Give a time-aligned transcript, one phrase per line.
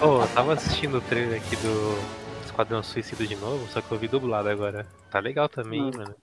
[0.00, 3.98] Ô, eu tava assistindo o trailer aqui do Esquadrão Suicida de novo, só que eu
[3.98, 4.86] vi dublado agora.
[5.10, 5.90] Tá legal também, Hum.
[5.96, 6.14] mano.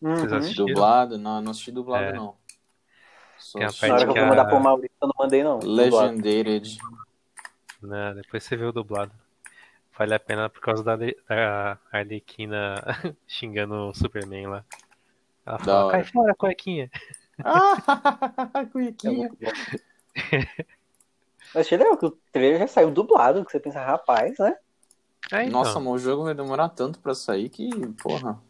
[0.00, 0.16] Uhum.
[0.16, 0.66] Vocês assistiram?
[0.66, 1.18] Dublado?
[1.18, 2.12] Não, não assisti dublado, É.
[2.12, 2.36] não.
[3.38, 5.42] Só Tem a assisti Na hora que eu a- mandar pro Maurício, eu não mandei,
[5.42, 5.58] não.
[5.58, 6.78] Legendated.
[7.82, 9.12] Né, depois você vê o dublado.
[9.98, 12.76] Vale a pena por causa da, da Arlequina
[13.26, 14.64] xingando o Superman lá.
[15.44, 16.90] Ela fala, cai fora, cuequinha.
[17.44, 17.74] Ah,
[18.62, 19.28] É cuequinha.
[19.28, 19.36] bom.
[21.54, 24.56] Eu achei legal que o trailer já saiu dublado, que você pensa, rapaz, né?
[25.32, 25.60] É, então.
[25.60, 27.68] Nossa, mas o jogo vai demorar tanto pra sair que,
[28.02, 28.40] porra.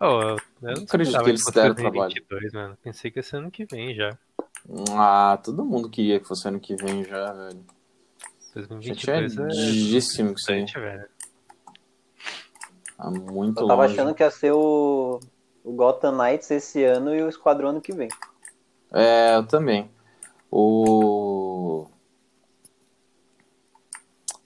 [0.00, 2.78] Ô, eu, eu não acredito que eles deram 2022, mano.
[2.82, 4.16] Pensei que ia ser ano que vem já.
[4.92, 7.64] Ah, todo mundo queria que fosse ano que vem já, velho.
[8.54, 10.64] Já 2022 tinha é que isso aí.
[10.64, 11.08] velho.
[12.96, 13.94] Tá muito Eu tava longe.
[13.94, 15.20] achando que ia ser o,
[15.64, 18.08] o Gotham Knights esse ano e o Esquadrão ano que vem.
[18.92, 19.90] É, eu também.
[20.50, 21.86] O.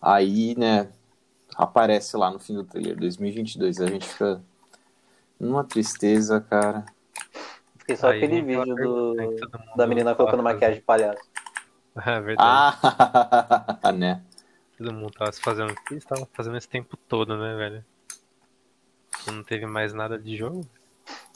[0.01, 0.91] Aí, né,
[1.57, 3.81] aparece lá no fim do trailer 2022.
[3.81, 4.43] A gente fica
[5.41, 6.85] numa tristeza, cara.
[7.79, 9.15] Fiquei só Aí aquele vídeo do,
[9.77, 11.23] da menina fala colocando maquiagem de palhaço.
[11.97, 12.77] É verdade.
[13.85, 14.21] Ah, né?
[14.77, 17.85] Todo mundo tava se fazendo o que estavam fazendo esse tempo todo, né, velho?
[19.29, 20.69] Não teve mais nada de jogo?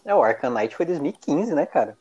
[0.05, 1.97] É, o Knight foi 2015, né, cara?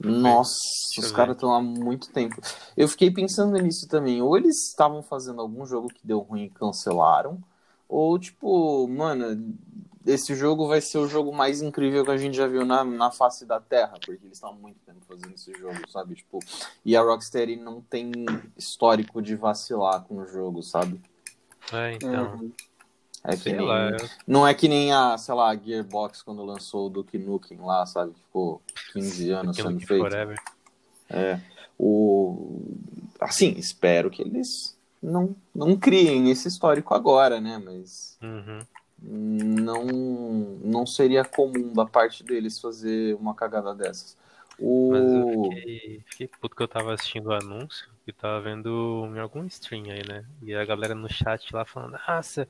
[0.00, 0.56] Nossa,
[0.98, 2.40] os caras estão há muito tempo.
[2.76, 4.22] Eu fiquei pensando nisso também.
[4.22, 7.42] Ou eles estavam fazendo algum jogo que deu ruim e cancelaram,
[7.88, 9.56] ou tipo, mano,
[10.06, 13.10] esse jogo vai ser o jogo mais incrível que a gente já viu na, na
[13.10, 16.14] face da Terra, porque eles estão há muito tempo fazendo esse jogo, sabe?
[16.14, 16.38] Tipo,
[16.84, 18.12] e a Rocksteady não tem
[18.56, 21.00] histórico de vacilar com o jogo, sabe?
[21.72, 22.34] É, então.
[22.34, 22.52] Uhum.
[23.24, 26.22] É que Sei nem, lá, eu- Não é que nem a, sei lá, a Gearbox
[26.22, 28.14] quando lançou o Duke Nukem lá, sabe?
[28.14, 28.62] Ficou
[28.92, 30.08] 15 anos Duke sendo Nukem feito.
[30.08, 30.36] Forever.
[31.10, 31.40] É.
[31.78, 32.62] O...
[33.20, 37.58] Assim, espero que eles não, não criem esse histórico agora, né?
[37.58, 38.60] Mas Uhum.
[39.00, 39.84] não,
[40.62, 44.16] não seria comum da parte deles fazer uma cagada dessas.
[44.58, 44.90] O...
[44.90, 49.18] Mas eu fiquei, fiquei puto que eu tava assistindo o anúncio e tava vendo em
[49.20, 50.24] algum stream aí, né?
[50.42, 52.48] E a galera no chat lá falando, nossa,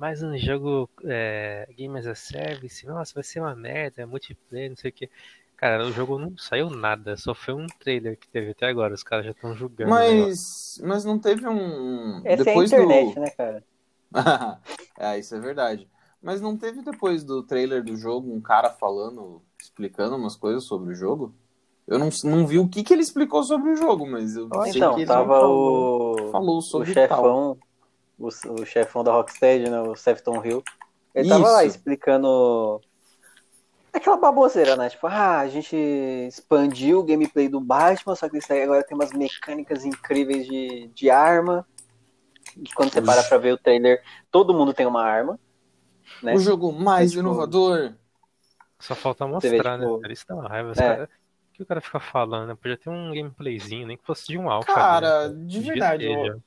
[0.00, 4.70] mais um jogo é, Game as a Service, nossa, vai ser uma merda, é multiplayer,
[4.70, 5.10] não sei o que.
[5.58, 9.02] Cara, o jogo não saiu nada, só foi um trailer que teve até agora, os
[9.02, 9.90] caras já estão julgando.
[9.90, 12.22] Mas, mas não teve um.
[12.24, 13.20] Essa depois é a internet, do.
[13.20, 13.64] né, cara?
[14.98, 15.86] é, isso é verdade.
[16.22, 20.94] Mas não teve depois do trailer do jogo um cara falando, explicando umas coisas sobre
[20.94, 21.34] o jogo?
[21.86, 24.76] Eu não, não vi o que, que ele explicou sobre o jogo, mas eu sei
[24.76, 27.58] Então, que ele tava falou, o, falou o sobre tal.
[28.20, 30.62] O, o chefão da Rocksteady, né, o Sefton Hill.
[31.14, 31.76] Ele tava lá Isso.
[31.76, 32.80] explicando
[33.92, 34.88] aquela baboseira, né?
[34.88, 35.74] Tipo, ah, a gente
[36.28, 40.88] expandiu o gameplay do Batman, só que isso aí agora tem umas mecânicas incríveis de,
[40.94, 41.66] de arma.
[42.56, 45.38] E quando você para pra ver o trailer, todo mundo tem uma arma.
[46.22, 46.34] Né?
[46.34, 47.94] O jogo mais Tipo, inovador.
[48.78, 50.12] Só falta Você vê, mostrar, tipo, né?
[50.12, 50.72] Isso dá uma raiva.
[50.72, 50.74] É.
[50.74, 52.54] cara- O que o cara fica falando, né?
[52.54, 54.72] Podia ter um gameplayzinho, nem que fosse de um alpha.
[54.72, 55.44] Cara, né?
[55.46, 56.40] de verdade, eu-.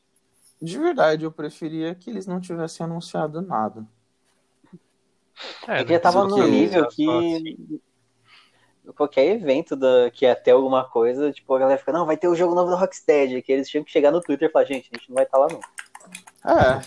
[0.64, 3.86] De verdade, eu preferia que eles não tivessem anunciado nada.
[5.68, 7.80] É É, que já tava que- nível só que assim.
[8.96, 12.30] qualquer evento da, que ia ter alguma coisa, tipo, a galera fica, não, vai ter
[12.30, 14.90] o jogo novo da Rocksteady, que eles tinham que chegar no Twitter e falar, gente,
[14.94, 15.60] a gente não vai estar lá não.
[16.50, 16.82] É.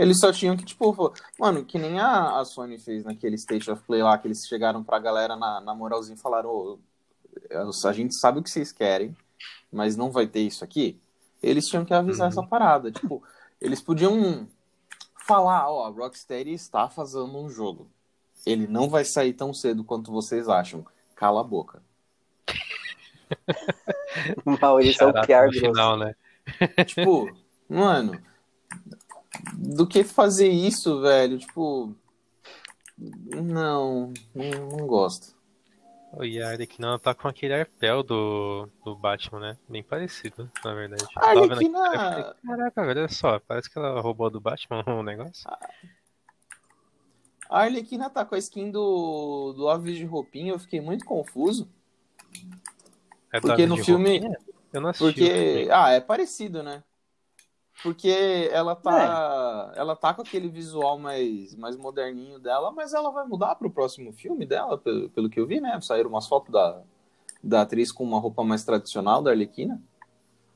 [0.00, 3.82] Eles só tinham que, tipo, mano, que nem a, a Sony fez naquele State of
[3.84, 6.78] Play lá, que eles chegaram pra galera na, na moralzinha e falaram, ô,
[7.50, 9.16] a gente sabe o que vocês querem,
[9.72, 11.01] mas não vai ter isso aqui.
[11.42, 12.32] Eles tinham que avisar Uhum.
[12.32, 12.90] essa parada.
[12.92, 13.22] Tipo,
[13.60, 14.46] eles podiam
[15.26, 17.88] falar, ó, a Rocksteady está fazendo um jogo.
[18.46, 20.84] Ele não vai sair tão cedo quanto vocês acham.
[21.14, 21.82] Cala a boca.
[24.44, 26.14] O Maurício é o pior final, né?
[26.86, 27.30] Tipo,
[27.68, 28.20] mano,
[29.54, 31.38] do que fazer isso, velho?
[31.38, 31.94] Tipo,
[32.98, 35.34] não, não, não gosto.
[36.12, 36.22] O
[36.78, 39.58] não tá com aquele arpel do, do Batman, né?
[39.66, 41.02] Bem parecido, na verdade.
[41.02, 45.48] Eu A Arlequina- aqui, Caraca, olha só, parece que ela roubou do Batman o negócio.
[47.48, 51.66] A Arlequina tá com a skin do, do Aves de Roupinha, eu fiquei muito confuso.
[53.32, 54.38] É Porque no filme- Roupinha?
[54.72, 55.20] Eu não assisti.
[55.20, 55.68] Porque.
[55.72, 56.82] Ah, é parecido, né?
[57.82, 59.72] Porque ela tá.
[59.74, 64.12] Ela tá com aquele visual mais, mais moderninho dela, mas ela vai mudar pro próximo
[64.12, 65.80] filme dela, pelo, pelo que eu vi, né?
[65.80, 66.80] Saíram umas fotos da,
[67.42, 69.82] da atriz com uma roupa mais tradicional da Arlequina.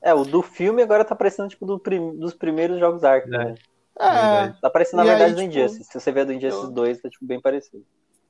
[0.00, 3.44] É, o do filme agora tá parecendo, tipo, do prim- dos primeiros jogos Arkham, É.
[3.46, 3.54] né?
[3.98, 4.48] É.
[4.60, 5.84] Tá parecendo, na E aí, verdade, do tipo, Injustice.
[5.90, 7.84] Se você ver do Injustice eu- 2, tá, tipo, bem parecido.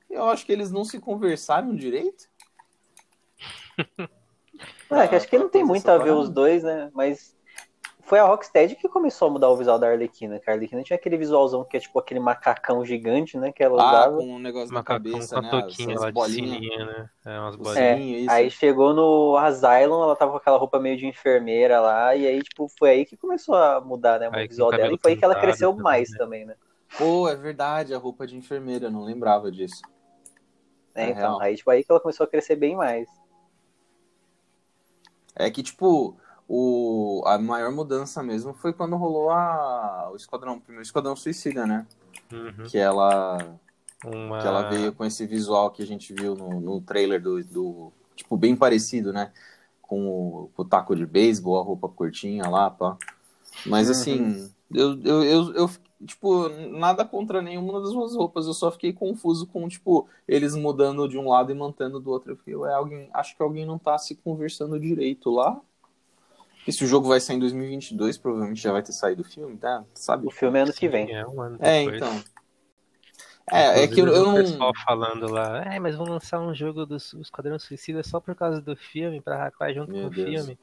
[0.09, 2.25] eu acho que eles não se conversaram direito.
[4.91, 6.91] É, que acho que não tem fazer muito a ver os dois, né?
[6.95, 7.36] Mas
[8.06, 10.38] foi a Rocksteady que começou a mudar o visual da Arlequina.
[10.38, 13.53] Que a Arlequina tinha aquele visualzão que é tipo aquele macacão gigante, né?
[13.53, 14.17] Que ela Ah, usava.
[14.19, 15.50] com um negócio na Macacão cabeça, com né?
[15.50, 16.55] toquinha lá de bolinhas.
[16.55, 17.11] sininha, né?
[17.26, 17.76] É, umas bolinhas.
[17.79, 18.31] É, isso.
[18.31, 22.43] aí chegou no Asylum, ela tava com aquela roupa meio de enfermeira lá, e aí,
[22.43, 25.25] tipo, foi aí que começou a mudar, né, o visual dela, e foi aí que
[25.25, 26.19] ela cresceu também, mais né?
[26.19, 26.55] também, né?
[26.97, 29.82] Pô, é verdade, a roupa de enfermeira, eu não lembrava disso.
[30.94, 31.41] É, É então, real.
[31.43, 33.09] aí, tipo, aí que ela começou a crescer bem mais.
[35.35, 36.17] É que, tipo,
[36.49, 41.67] o, a maior mudança mesmo foi quando rolou a, o Esquadrão, o primeiro Esquadrão Suicida,
[41.67, 41.87] né?
[42.33, 42.65] Uhum.
[42.67, 43.39] Que ela,
[44.05, 44.41] Uma...
[44.41, 47.93] que ela veio com esse visual que a gente viu no, no trailer do, do.
[48.15, 49.33] Tipo, bem parecido, né?
[49.83, 52.97] Com o, com o taco de beisebol, a roupa curtinha lá, pá.
[53.65, 53.93] Mas Uhum.
[53.93, 55.71] assim, eu, eu, eu, eu,
[56.05, 61.09] tipo, nada contra nenhuma das duas roupas, eu só fiquei confuso com, tipo, eles mudando
[61.09, 62.33] de um lado e mantendo do outro.
[62.33, 65.61] Eu fiquei, ué, alguém, acho que alguém não tá se conversando direito lá.
[66.67, 69.85] Esse jogo vai sair em 2022, provavelmente já vai ter saído o filme, tá?
[69.95, 70.27] Sabe?
[70.27, 71.15] O filme é ano que vem.
[71.15, 72.23] É, um ano É, então.
[73.53, 74.35] É, é que eu, eu o não.
[74.35, 78.35] pessoal falando lá, é, mas vão lançar um jogo do Su- Esquadrão Suicida só por
[78.35, 80.29] causa do filme, pra hypar junto Meu com o Deus.
[80.47, 80.59] filme.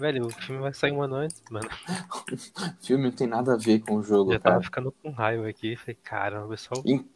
[0.00, 1.68] Velho, o filme vai sair um ano antes, mano.
[1.88, 4.54] O filme não tem nada a ver com o jogo, Já cara.
[4.56, 5.76] tava ficando com raiva aqui.
[5.76, 6.82] Falei, caramba, o pessoal.
[6.84, 7.06] In-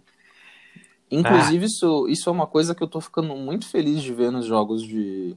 [1.10, 1.66] Inclusive, Ah.
[1.66, 4.82] isso, isso é uma coisa que eu tô ficando muito feliz de ver nos jogos
[4.82, 5.34] de,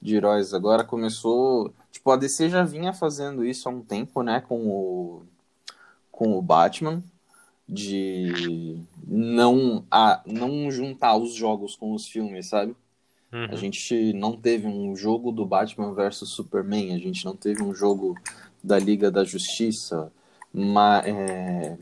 [0.00, 0.54] de heróis.
[0.54, 1.72] Agora começou.
[1.90, 4.40] Tipo, a DC já vinha fazendo isso há um tempo, né?
[4.40, 5.22] Com o,
[6.10, 7.02] com o Batman.
[7.68, 12.76] De não, a, não juntar os jogos com os filmes, sabe?
[13.32, 13.48] Uhum.
[13.50, 17.74] A gente não teve um jogo do Batman versus Superman, a gente não teve um
[17.74, 18.14] jogo
[18.62, 20.12] da Liga da Justiça,
[20.52, 21.76] ma- é,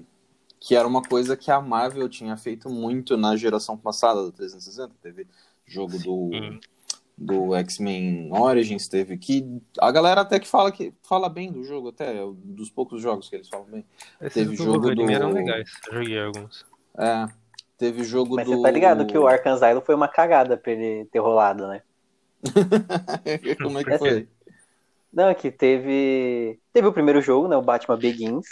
[0.59, 4.91] que era uma coisa que a Marvel tinha feito muito na geração passada do 360.
[5.03, 5.27] Teve
[5.67, 6.61] jogo do, Sim.
[7.17, 9.47] Do X-Men Origins, teve que.
[9.81, 13.29] A galera até que fala que fala bem do jogo, até, é dos poucos jogos
[13.29, 13.85] que eles falam bem.
[14.21, 15.71] Esses teve jogo do- eram legais.
[15.93, 16.67] Joguei alguns.
[16.99, 17.27] É,
[17.79, 18.57] teve jogo Mas do.
[18.57, 21.83] você tá ligado que o Arkham Asylum foi uma cagada pra ele ter rolado, né?
[23.63, 23.99] Como é que quê?
[23.99, 24.29] foi?
[25.13, 26.59] Não, é que teve.
[26.73, 27.57] Teve o primeiro jogo, né?
[27.57, 28.47] O Batman Begins.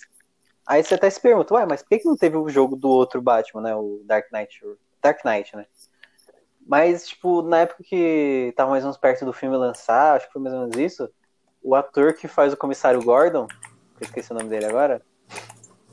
[0.65, 2.89] Aí você até se pergunta, ué, mas por que, que não teve o jogo do
[2.89, 3.75] outro Batman, né?
[3.75, 4.61] O Dark Knight.
[5.03, 5.67] Dark Knight, né?
[6.67, 10.33] Mas, tipo, na época que tava mais ou menos perto do filme lançar, acho que
[10.33, 11.09] foi mais ou menos isso,
[11.63, 15.03] o ator que faz o comissário Gordon, que eu esqueci o nome dele agora,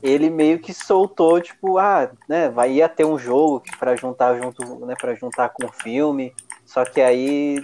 [0.02, 4.86] ele meio que soltou, tipo, ah, né, vai ia ter um jogo para juntar junto,
[4.86, 6.34] né, para juntar com o filme.
[6.64, 7.62] Só que aí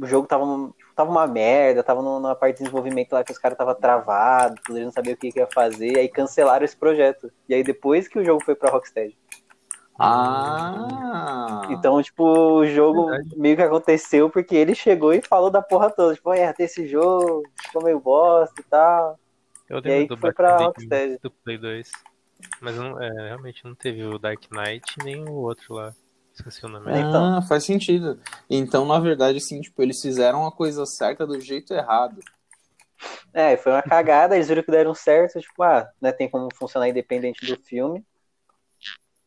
[0.00, 3.38] o jogo tava, um- tava uma merda, tava numa parte de desenvolvimento lá que os
[3.38, 7.30] caras tava travado, eles não sabiam o que, que ia fazer, aí cancelaram esse projeto.
[7.48, 9.16] E aí depois que o jogo foi pra Rocksteady.
[9.98, 11.62] Ah!
[11.70, 13.36] Então, tipo, o jogo Verdade.
[13.38, 16.14] meio que aconteceu porque ele chegou e falou da porra toda.
[16.14, 19.18] Tipo, é, tem esse jogo, ficou meio bosta e tal.
[19.68, 21.18] Eu E aí que do foi pra Rocksteady.
[21.22, 21.90] do Play 2.
[22.60, 25.92] Mas não, é, realmente não teve o Dark Knight nem o outro lá.
[26.32, 26.90] Esqueci o nome.
[26.92, 27.00] É.
[27.00, 27.36] então.
[27.36, 28.20] Ah, faz sentido.
[28.48, 32.20] Então, na verdade, assim, tipo, eles fizeram a coisa certa do jeito errado.
[33.32, 36.88] É, foi uma cagada, eles viram que deram certo, tipo, ah, né, tem como funcionar
[36.88, 38.04] independente do filme.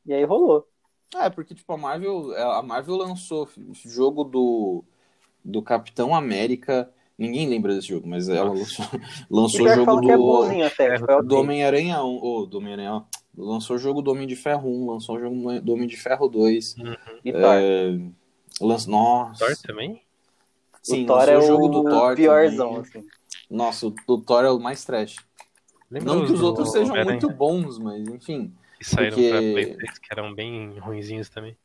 [0.06, 0.68] E aí rolou.
[1.16, 3.48] É, porque, tipo, a Marvel, a Marvel lançou
[3.86, 4.84] jogo do,
[5.44, 6.90] do Capitão América.
[7.18, 8.86] Ninguém lembra desse jogo, mas ela lançou,
[9.30, 10.96] lançou que jogo é do, bonzinho até.
[10.96, 11.22] É, ok.
[11.24, 12.24] do Homem-Aranha 1.
[12.24, 13.04] Ô, do Homem-Aranha, ó.
[13.38, 16.76] Lançou jogo do Homem de Ferro 1, lançou jogo do Homem de Ferro 2.
[17.24, 17.42] E Thor.
[17.44, 18.00] É,
[18.60, 18.86] lanç...
[18.88, 19.46] Nossa.
[19.46, 20.02] Thor também?
[20.82, 23.06] Sim, o Thor lançou é o jogo o do Thor piorzão, assim.
[23.50, 25.18] Nossa, o do Thor é o mais trash.
[25.90, 28.54] Lembra Não que os outros sejam muito bons, mas enfim.
[28.82, 31.56] Que saíram porque- pra Play 3, que eram bem ruinzinhos também.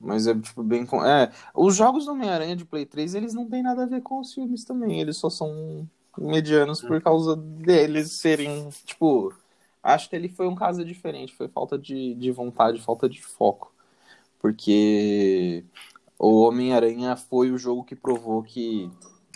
[0.00, 0.86] Mas é tipo bem.
[0.86, 4.00] com- É, os jogos do Homem-Aranha de Play 3, eles não têm nada a ver
[4.00, 4.98] com os filmes também.
[5.00, 8.68] Eles só são medianos por causa deles serem.
[8.86, 9.34] Tipo,
[9.82, 11.34] acho que ele foi um caso diferente.
[11.34, 13.72] Foi falta de, de vontade, falta de foco.
[14.40, 15.64] Porque
[16.18, 18.90] o Homem-Aranha foi o jogo que provou que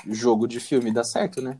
[0.06, 1.58] jogo de filme dá certo, né?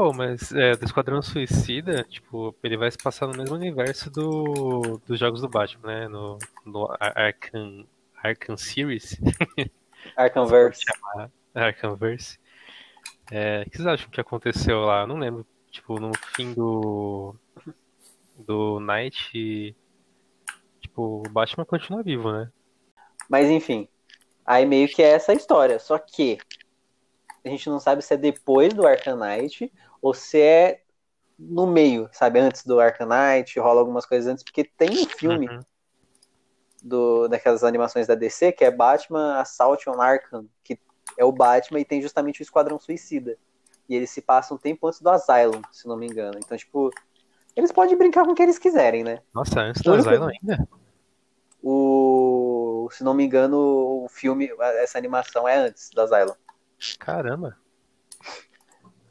[0.00, 5.00] Oh, mas é, do Esquadrão Suicida, tipo, ele vai se passar no mesmo universo do,
[5.04, 6.06] dos jogos do Batman, né?
[6.06, 7.84] No, no Ar- Arkham,
[8.22, 9.20] Arkham Series,
[10.16, 10.84] Arkhamverse.
[11.52, 12.38] Arkhamverse.
[13.28, 15.00] É, o que vocês acham que aconteceu lá?
[15.00, 15.44] Eu não lembro.
[15.68, 17.34] Tipo, no fim do.
[18.36, 19.74] Do Night.
[20.80, 22.48] Tipo, o Batman continua vivo, né?
[23.28, 23.88] Mas enfim.
[24.46, 25.80] Aí meio que é essa a história.
[25.80, 26.38] Só que
[27.48, 30.82] a gente não sabe se é depois do Knight ou se é
[31.38, 32.38] no meio, sabe?
[32.40, 35.60] Antes do Knight, rola algumas coisas antes, porque tem um filme Uhum.
[36.82, 40.78] do, daquelas animações da DC que é Batman Assault on Arkham, que
[41.16, 43.36] é o Batman e tem justamente o Esquadrão Suicida.
[43.88, 46.38] E ele se passa um tempo antes do Asylum, se não me engano.
[46.38, 46.90] Então, tipo,
[47.56, 49.20] eles podem brincar com o que eles quiserem, né?
[49.34, 50.68] Nossa, antes do Asylum ainda?
[51.62, 52.88] O.
[52.92, 53.58] Se não me engano,
[54.04, 54.50] o filme,
[54.82, 56.34] essa animação é antes do Asylum.
[56.98, 57.56] Caramba.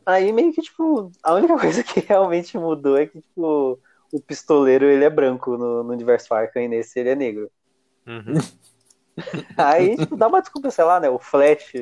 [0.05, 3.79] Aí meio que, tipo, a única coisa que realmente mudou é que, tipo,
[4.13, 7.51] o pistoleiro ele é branco no, no universo Arkham e nesse ele é negro.
[8.05, 8.35] Uhum.
[9.57, 11.09] Aí, tipo, dá uma desculpa, sei lá, né?
[11.09, 11.73] O Flash.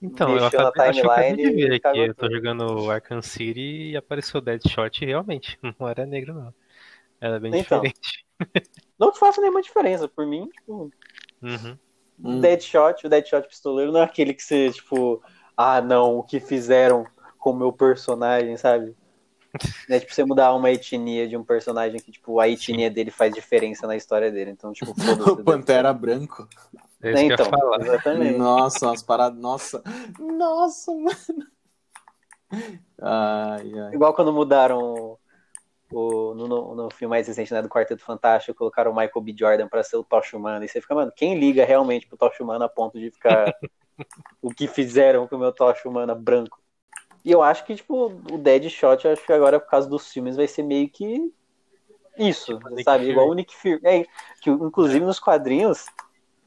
[0.00, 1.98] Então, eu acabei, que eu acabei de timeline ver aqui.
[1.98, 2.34] Eu tô tudo.
[2.36, 6.54] jogando Arkham City e apareceu Deadshot e realmente não era negro, não.
[7.20, 7.80] Era bem Então.
[7.80, 8.24] diferente.
[8.98, 10.08] Não faça nenhuma diferença.
[10.08, 10.90] Por mim, tipo,
[11.42, 11.78] Uhum.
[12.22, 12.40] Hum.
[12.40, 15.22] Deadshot, o Deadshot pistoleiro não é aquele que você, tipo,
[15.56, 17.04] ah, não, o que fizeram
[17.38, 18.96] com o meu personagem, sabe?
[19.90, 23.32] É tipo você mudar uma etnia de um personagem que, tipo, a etnia dele faz
[23.32, 24.50] diferença na história dele.
[24.50, 25.30] Então, tipo, foda-se.
[25.30, 26.46] O Pantera Branco.
[27.02, 27.80] É isso que eu Então, falar.
[27.80, 28.36] exatamente.
[28.36, 29.38] Nossa, umas paradas.
[29.40, 29.82] Nossa.
[30.18, 31.46] Nossa, mano.
[33.00, 33.94] Ai, ai.
[33.94, 35.18] Igual quando mudaram
[35.90, 39.34] o, no, no, filme mais recente né, do Quarteto Fantástico, colocaram o Michael B.
[39.36, 40.64] Jordan pra ser o Tosh Humano.
[40.64, 43.54] E você fica, mano, quem liga realmente pro Tosh Humano a ponto de ficar
[44.42, 46.60] o que fizeram com o meu Tosh Humano branco?
[47.24, 50.36] E eu acho que, tipo, o Deadshot, eu acho que agora, por causa dos filmes,
[50.36, 51.32] vai ser meio que
[52.16, 52.98] isso, Tipo Nick sabe?
[53.00, 53.12] Fury.
[53.12, 53.80] Igual o Nick Fury.
[53.84, 54.04] É,
[54.40, 55.86] que, inclusive nos quadrinhos,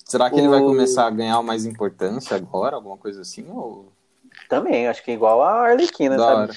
[0.05, 2.75] Será que ele vai O- começar a ganhar mais importância agora?
[2.75, 3.49] Alguma coisa assim?
[3.49, 3.93] Ou...
[4.49, 6.41] também, acho que é igual a Arlequina, Da sabe?
[6.41, 6.53] hora.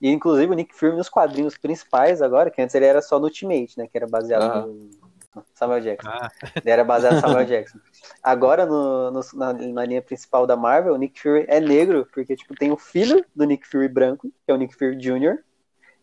[0.00, 3.24] E inclusive o Nick Fury nos quadrinhos principais agora, que antes ele era só no
[3.26, 3.86] Ultimate, né?
[3.86, 4.66] Que era baseado Aham.
[4.66, 6.08] no Samuel Jackson.
[6.08, 7.78] Ah, Ele era baseado no Samuel Jackson.
[8.22, 12.34] Agora, no, no- na, na linha principal da Marvel, o Nick Fury é negro, porque
[12.36, 15.38] tipo, tem o filho do Nick Fury branco, que é o Nick Fury Jr.,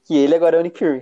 [0.03, 1.01] que ele agora é o Nick Fury.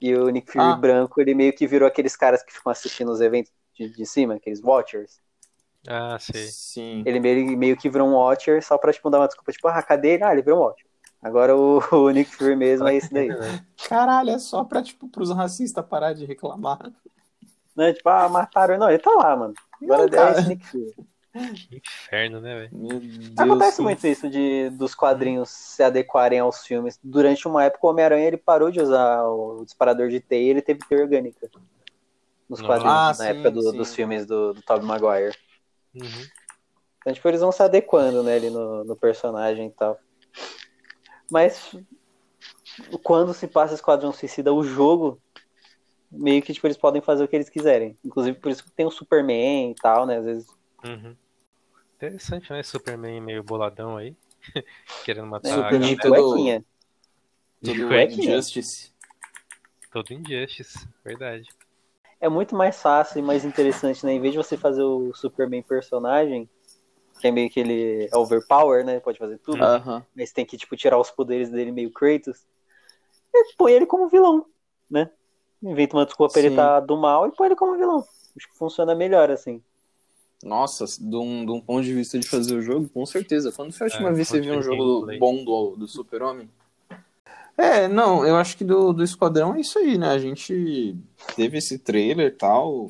[0.00, 0.74] E o Nick Fury Ah.
[0.76, 4.34] branco, ele meio que virou aqueles caras que ficam assistindo os eventos de, de cima,
[4.34, 5.20] aqueles Watchers.
[5.88, 6.48] ah, sei.
[6.48, 7.02] Sim.
[7.06, 9.82] Ele meio, meio que virou um Watcher só pra tipo, dar uma desculpa, tipo, ah,
[9.82, 10.24] cadê ele?
[10.24, 10.86] Ah, ele virou um Watcher.
[11.22, 13.28] Agora o, o Nick Fury mesmo é esse daí.
[13.88, 16.90] Caralho, é só pra, tipo, pros racistas parar de reclamar.
[17.76, 17.92] Né?
[17.92, 18.78] Tipo, ah, mataram.
[18.78, 19.54] Não, ele tá lá, mano.
[19.82, 20.94] Agora Não, é esse Nick Fury.
[21.70, 22.70] Inferno, né, velho?
[22.72, 23.32] Deus.
[23.38, 23.82] Acontece sim.
[23.82, 26.98] muito isso de dos quadrinhos se adequarem aos filmes.
[27.02, 30.62] Durante uma época, o Homem-Aranha ele parou de usar o disparador de teia e ele
[30.62, 31.48] teve teia orgânica.
[32.48, 33.76] Nos quadrinhos, Ah, na sim, época do- sim.
[33.76, 35.36] dos filmes do, do Tobey Maguire.
[35.94, 36.02] Uhum.
[36.98, 39.98] Então, tipo, eles vão se adequando, né, ali no, no personagem e tal.
[41.30, 41.74] Mas
[43.02, 45.20] quando se passa Esquadrão Suicida, o jogo,
[46.10, 47.96] meio que, tipo, eles podem fazer o que eles quiserem.
[48.04, 50.46] Inclusive, por isso que tem o Superman e tal, né, às vezes
[50.84, 51.14] Uhum.
[51.96, 52.62] Interessante, né?
[52.62, 54.16] Superman meio boladão aí.
[55.04, 56.22] Querendo matar a Superman de galera.
[56.22, 56.34] todo-
[57.60, 58.36] De cuequinha.
[58.36, 58.90] Injustice.
[59.92, 61.46] Todo Injustice, verdade.
[62.18, 64.12] é muito mais fácil e mais interessante, né?
[64.12, 66.48] Em vez de você fazer o Superman personagem,
[67.20, 68.98] que é meio que ele é overpower, né?
[69.00, 69.58] Pode fazer tudo,
[70.16, 72.44] mas tem que, tipo, tirar os poderes dele meio Kratos.
[73.32, 74.46] E põe ele como vilão,
[74.90, 75.10] né?
[75.62, 78.04] Inventa uma desculpa pra ele estar do mal e põe ele como vilão.
[78.36, 79.62] Acho que funciona melhor, assim.
[80.42, 83.52] Nossa, de um, de um ponto de vista de fazer o jogo, com certeza.
[83.52, 86.48] Quando foi a última É, vez que você viu um jogo bom do, do Super-Homem?
[87.58, 90.08] É, não, eu acho que do, do Esquadrão é isso aí, né?
[90.08, 90.96] A gente
[91.36, 92.88] teve esse trailer e tal.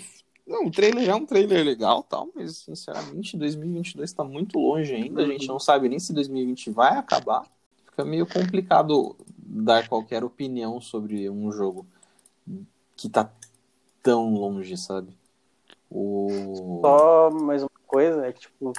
[0.51, 4.93] Não, o trailer já é um trailer legal tal, mas sinceramente 2022 tá muito longe
[4.93, 5.23] ainda.
[5.23, 7.47] A gente não sabe nem se 2020 vai acabar.
[7.85, 11.87] Fica meio complicado dar qualquer opinião sobre um jogo
[12.97, 13.31] que tá
[14.03, 15.17] tão longe, sabe?
[15.89, 16.81] O...
[16.81, 18.73] Só mais uma coisa, é que, tipo,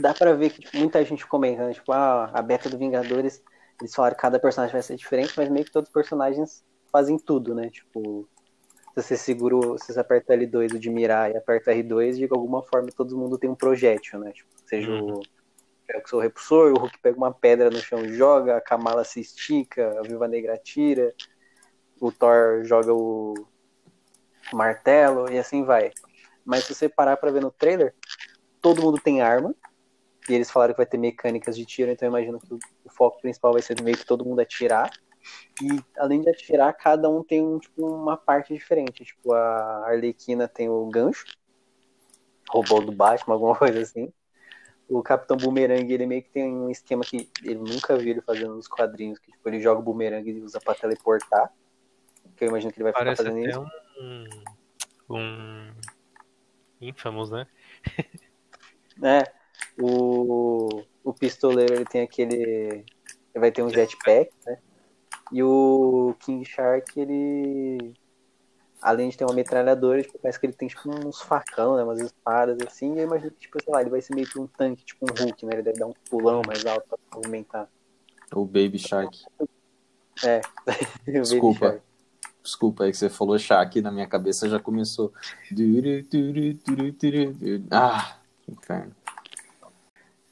[0.00, 3.42] dá pra ver que tipo, muita gente comentando, tipo, ah, a beta do Vingadores,
[3.80, 7.18] eles falaram que cada personagem vai ser diferente, mas meio que todos os personagens fazem
[7.18, 7.70] tudo, né?
[7.70, 8.28] Tipo,
[9.02, 12.62] se você segura, se você aperta L2 o de mirar e aperta R2, de alguma
[12.62, 14.32] forma todo mundo tem um projétil, né?
[14.32, 15.20] Tipo, seja o
[15.88, 19.04] pega o seu repulsor, o Hulk pega uma pedra no chão e joga, a Kamala
[19.04, 21.14] se estica, a Viúva Negra atira,
[21.98, 23.34] o Thor joga o
[24.52, 25.90] martelo e assim vai.
[26.44, 27.94] Mas se você parar pra ver no trailer,
[28.60, 29.54] todo mundo tem arma.
[30.28, 32.90] E eles falaram que vai ter mecânicas de tiro, então eu imagino que o, o
[32.90, 34.90] foco principal vai ser meio que todo mundo atirar.
[35.62, 39.04] E além de atirar, cada um tem um, tipo, uma parte diferente.
[39.04, 41.24] Tipo, a Arlequina tem o gancho,
[42.48, 44.12] robô do Batman, alguma coisa assim.
[44.88, 48.54] O Capitão Boomerang, ele meio que tem um esquema que ele nunca viu ele fazendo
[48.54, 51.52] nos quadrinhos, que tipo, ele joga o boomerang e usa pra teleportar.
[52.36, 53.66] Que eu imagino que ele vai ficar Parece fazendo até isso.
[54.00, 55.16] um.
[55.16, 55.72] Um.
[56.80, 57.46] Infamous, né?
[58.96, 59.24] né?
[59.80, 62.34] O, o pistoleiro ele tem aquele.
[62.34, 62.84] Ele
[63.40, 64.58] vai ter um jetpack, né?
[65.32, 67.94] E o King Shark, ele.
[68.80, 71.82] Além de ter uma metralhadora, tipo, parece que ele tem tipo uns facão, né?
[71.82, 72.94] Umas espadas assim.
[72.94, 75.04] E eu imagino que, tipo, sei lá, ele vai ser meio que um tanque, tipo
[75.04, 75.54] um Hulk, né?
[75.54, 77.68] Ele deve dar um pulão mais alto pra movimentar.
[78.32, 79.18] O Baby Shark.
[80.24, 80.40] É.
[81.10, 81.82] Desculpa.
[82.42, 85.12] Desculpa, aí que você falou Shark na minha cabeça já começou.
[87.70, 88.96] Ah, que inferno.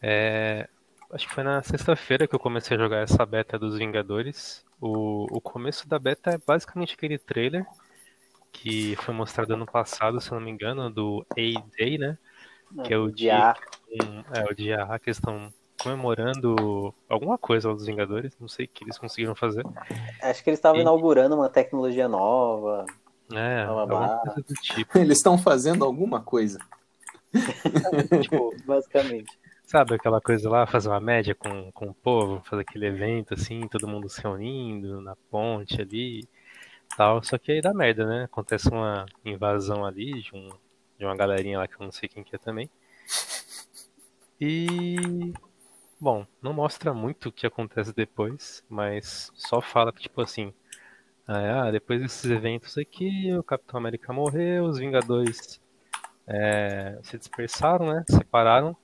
[0.00, 0.68] É,
[1.10, 4.64] acho que foi na sexta-feira que eu comecei a jogar essa beta dos Vingadores.
[4.80, 7.66] O, o começo da beta é basicamente aquele trailer
[8.52, 12.18] que foi mostrado ano passado, se não me engano, do A-Day, né?
[12.84, 13.54] Que é o dia,
[14.32, 18.68] é o dia A que eles estão comemorando alguma coisa dos Vingadores, não sei o
[18.68, 19.64] que eles conseguiram fazer.
[20.22, 20.82] Acho que eles estavam e...
[20.82, 22.86] inaugurando uma tecnologia nova.
[23.32, 24.98] É, alguma coisa do tipo.
[24.98, 26.58] Eles estão fazendo alguma coisa.
[28.22, 29.38] tipo, basicamente.
[29.66, 33.66] Sabe aquela coisa lá, fazer uma média com, com o povo, fazer aquele evento assim,
[33.68, 36.26] todo mundo se reunindo na ponte ali
[36.96, 37.22] tal.
[37.24, 38.24] Só que aí dá merda, né?
[38.24, 40.50] Acontece uma invasão ali de, um,
[40.98, 42.70] de uma galerinha lá que eu não sei quem que é também.
[44.40, 45.32] E.
[46.00, 50.52] Bom, não mostra muito o que acontece depois, mas só fala que, tipo assim.
[51.26, 55.60] Ah, depois desses eventos aqui, o Capitão América morreu, os Vingadores
[56.26, 58.04] é, se dispersaram, né?
[58.08, 58.76] Separaram.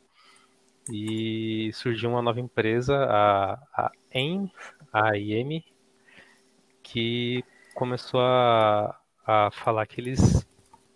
[0.91, 4.51] E surgiu uma nova empresa, a, a AIM,
[4.93, 5.63] a IM,
[6.83, 10.47] que começou a, a falar que eles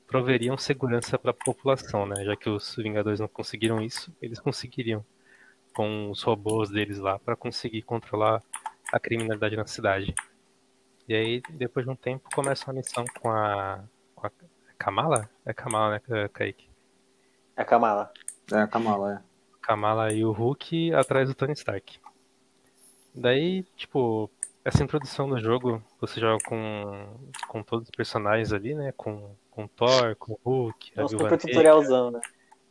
[0.07, 2.25] proveriam segurança para a população, né?
[2.25, 5.05] Já que os Vingadores não conseguiram isso, eles conseguiriam
[5.75, 8.43] com os robôs deles lá para conseguir controlar
[8.93, 10.15] a criminalidade na cidade.
[11.09, 14.31] E aí, depois de um tempo, começa uma missão com a, com a
[14.79, 15.29] Kamala?
[15.45, 16.69] É Kamala, né, Kaique?
[17.57, 18.13] É Kamala.
[18.53, 19.26] É a Kamala, é.
[19.67, 21.99] Kamala e o Hulk atrás do Tony Stark.
[23.13, 24.31] Daí, tipo,
[24.65, 28.93] essa introdução do jogo, você joga com, com todos os personagens ali, né?
[28.97, 32.21] Com, com Thor, com Hulk, a super tutorialzão, né?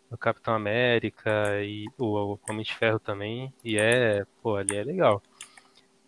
[0.10, 3.54] O Capitão América e o, o Homem de Ferro também.
[3.62, 5.22] E é, pô, ali é legal.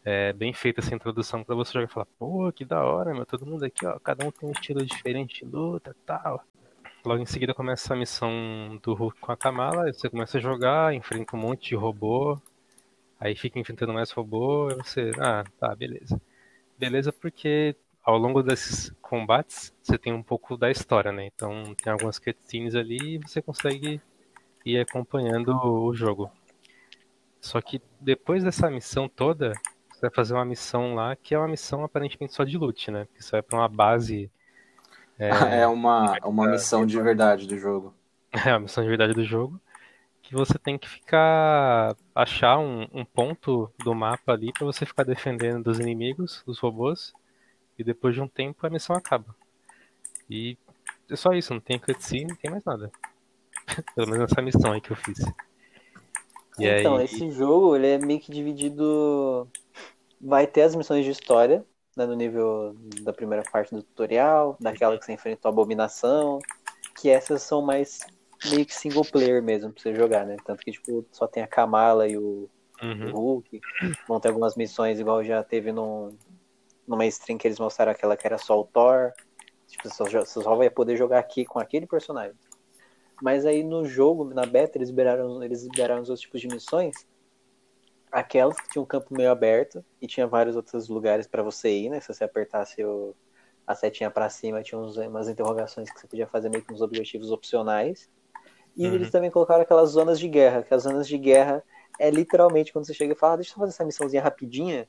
[0.06, 3.26] É bem feita essa introdução pra você jogar e falar, pô, que da hora, meu,
[3.26, 6.42] todo mundo aqui, ó, cada um tem um estilo diferente de luta e tal.
[7.08, 10.94] Logo em seguida começa a missão do Hulk com a Kamala, você começa a jogar,
[10.94, 12.38] enfrenta um monte de robô,
[13.18, 16.22] Aí fica enfrentando mais robô, e você, ah, tá, beleza.
[16.78, 21.26] Beleza porque ao longo desses combates você tem um pouco da história, né?
[21.26, 24.02] Então tem algumas cutscenes ali e você consegue
[24.66, 26.30] ir acompanhando o jogo.
[27.40, 29.54] Só que depois dessa missão toda,
[29.90, 33.06] você vai fazer uma missão lá que é uma missão aparentemente só de loot, né?
[33.06, 34.30] Porque você vai pra uma base.
[35.20, 35.30] É,
[35.64, 37.94] é uma, uma missão de verdade do jogo.
[38.32, 39.60] É, a missão de verdade do jogo
[40.28, 45.04] que você tem que ficar achar um, um ponto do mapa ali para você ficar
[45.04, 47.14] defendendo dos inimigos, dos robôs,
[47.80, 49.34] e depois de um tempo a missão acaba.
[50.30, 50.58] E
[51.10, 52.92] é só isso, não tem cutscene, não tem mais nada.
[53.96, 55.18] Pelo menos essa missão aí que eu fiz.
[56.60, 57.06] E então, aí...
[57.06, 59.48] esse jogo ele é meio que dividido.
[60.20, 61.64] Vai ter as missões de história,
[61.98, 66.40] né, no nível da primeira parte do tutorial, daquela que você enfrentou a abominação,
[66.96, 68.00] que essas são mais
[68.46, 70.38] meio que single player mesmo pra você jogar, né?
[70.46, 72.48] Tanto que, tipo, só tem a Kamala e o,
[72.84, 73.14] uhum.
[73.14, 73.60] o Hulk.
[74.08, 76.16] Vão ter algumas missões, igual já teve num,
[76.88, 79.12] numa stream que eles mostraram aquela que era só o Thor.
[79.68, 82.38] Tipo, você só, só vai poder jogar aqui com aquele personagem.
[83.22, 86.96] Mas aí no jogo, na beta, eles liberaram, eles liberaram os outros tipos de missões.
[88.12, 91.90] Aquelas que tinham um campo meio aberto e tinha vários outros lugares para você ir,
[91.90, 92.00] né?
[92.00, 93.16] Se você apertasse o,
[93.66, 96.82] a setinha para cima, tinha uns, umas interrogações que você podia fazer meio que uns
[96.82, 98.10] objetivos opcionais.
[98.76, 98.94] E uhum.
[98.94, 101.64] eles também colocaram aquelas zonas de guerra, que as zonas de guerra
[102.00, 104.88] é literalmente quando você chega e fala, ah, deixa eu fazer essa missãozinha rapidinha.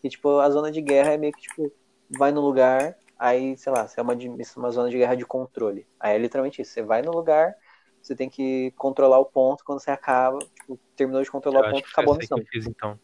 [0.00, 1.72] Que tipo, a zona de guerra é meio que tipo,
[2.08, 4.14] vai no lugar, aí, sei lá, você é uma,
[4.56, 5.86] uma zona de guerra de controle.
[5.98, 7.54] Aí é literalmente isso, você vai no lugar,
[8.00, 11.72] você tem que controlar o ponto, quando você acaba, tipo, terminou de controlar eu o
[11.72, 12.38] ponto, acabou a missão.
[12.50, 12.98] Fiz, então.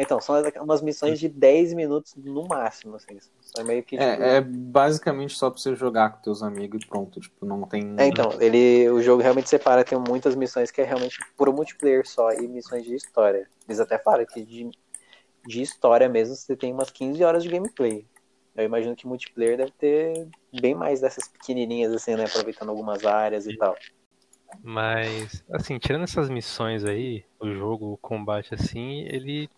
[0.00, 3.18] Então, são umas missões de 10 minutos no máximo, assim.
[3.40, 4.22] São meio que, é, tipo...
[4.22, 7.20] é, é, basicamente só pra você jogar com teus amigos e pronto.
[7.20, 7.96] Tipo, não tem.
[7.98, 12.08] É, então, ele, o jogo realmente separa, tem muitas missões que é realmente puro multiplayer
[12.08, 13.48] só e missões de história.
[13.68, 14.70] Eles até falam que de,
[15.44, 18.06] de história mesmo você tem umas 15 horas de gameplay.
[18.54, 20.28] Eu imagino que multiplayer deve ter
[20.60, 22.24] bem mais dessas pequenininhas, assim, né?
[22.24, 23.76] Aproveitando algumas áreas e tal.
[24.62, 29.48] Mas, assim, tirando essas missões aí, o jogo, o combate, assim, ele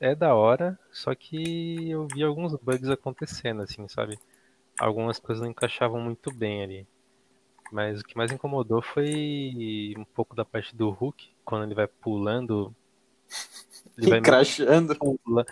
[0.00, 4.18] é da hora, só que eu vi alguns bugs acontecendo, assim, sabe?
[4.78, 6.86] Algumas coisas não encaixavam muito bem ali.
[7.70, 11.86] Mas o que mais incomodou foi um pouco da parte do Hulk, quando ele vai
[11.86, 12.74] pulando.
[13.98, 14.96] Ele vai crachando.
[14.96, 15.44] Pula...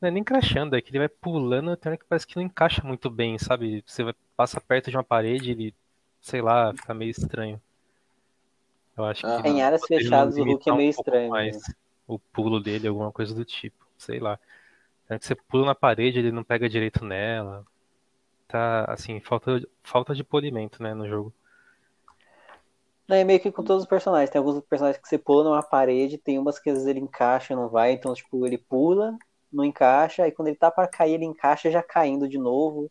[0.00, 2.82] Não é nem crachando, é que ele vai pulando, tem que parece que não encaixa
[2.82, 3.82] muito bem, sabe?
[3.86, 5.74] Você vai, passa perto de uma parede, ele,
[6.20, 7.60] sei lá, fica meio estranho.
[8.98, 9.48] Eu acho que.
[9.48, 11.32] Em áreas fechadas o Hulk é meio um estranho.
[11.32, 11.50] Né?
[12.06, 13.86] o pulo dele, alguma coisa do tipo.
[13.96, 14.38] sei lá.
[15.08, 17.64] É que você pula na parede, ele não pega direito nela.
[18.46, 21.32] Tá, assim, falta, falta de polimento, né, no jogo.
[23.06, 24.30] Não, é meio que com todos os personagens.
[24.30, 27.54] Tem alguns personagens que você pula numa parede, tem umas que às vezes ele encaixa,
[27.54, 27.92] não vai.
[27.92, 29.16] Então, tipo, ele pula,
[29.50, 32.90] não encaixa, aí quando ele tá para cair, ele encaixa já caindo de novo.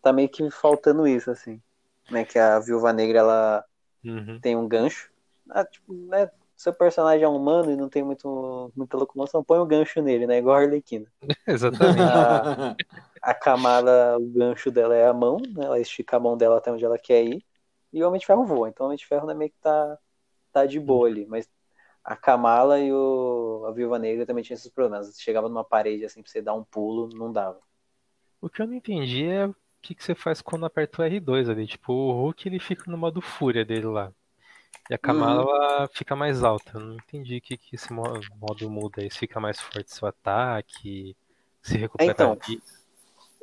[0.00, 1.60] Tá meio que faltando isso, assim.
[2.10, 3.64] Né, que a Viúva Negra, ela
[4.04, 4.38] Uhum.
[4.40, 5.10] tem um gancho.
[5.50, 9.66] Ah, tipo, né, seu personagem é humano e não tem muito, muita locomoção, põe um
[9.66, 10.38] gancho nele, né?
[10.38, 11.06] Igual a Arlequina.
[11.46, 12.02] Exatamente.
[12.02, 12.76] A,
[13.22, 15.64] a Kamala, o gancho dela é a mão, né?
[15.64, 17.44] Ela estica a mão dela até onde ela quer ir.
[17.92, 18.68] E o Homem de Ferro voa.
[18.68, 19.98] Então o Homem de Ferro né, meio que tá,
[20.52, 21.24] tá de boa ali.
[21.26, 21.48] Mas
[22.04, 25.06] a Kamala e o, a Viúva Negra também tinham esses problemas.
[25.06, 27.60] Você chegava numa parede assim pra você dar um pulo, não dava.
[28.40, 31.50] O que eu não entendi é o que, que você faz quando aperta o R2
[31.50, 31.66] ali.
[31.66, 34.12] Tipo, o Hulk ele fica no modo fúria dele lá.
[34.90, 36.72] E a Kamala ela fica mais alta.
[36.74, 39.10] Eu não entendi o que, que esse mo- modo muda aí.
[39.10, 41.14] Se fica mais forte seu ataque,
[41.62, 42.38] se recupera Então.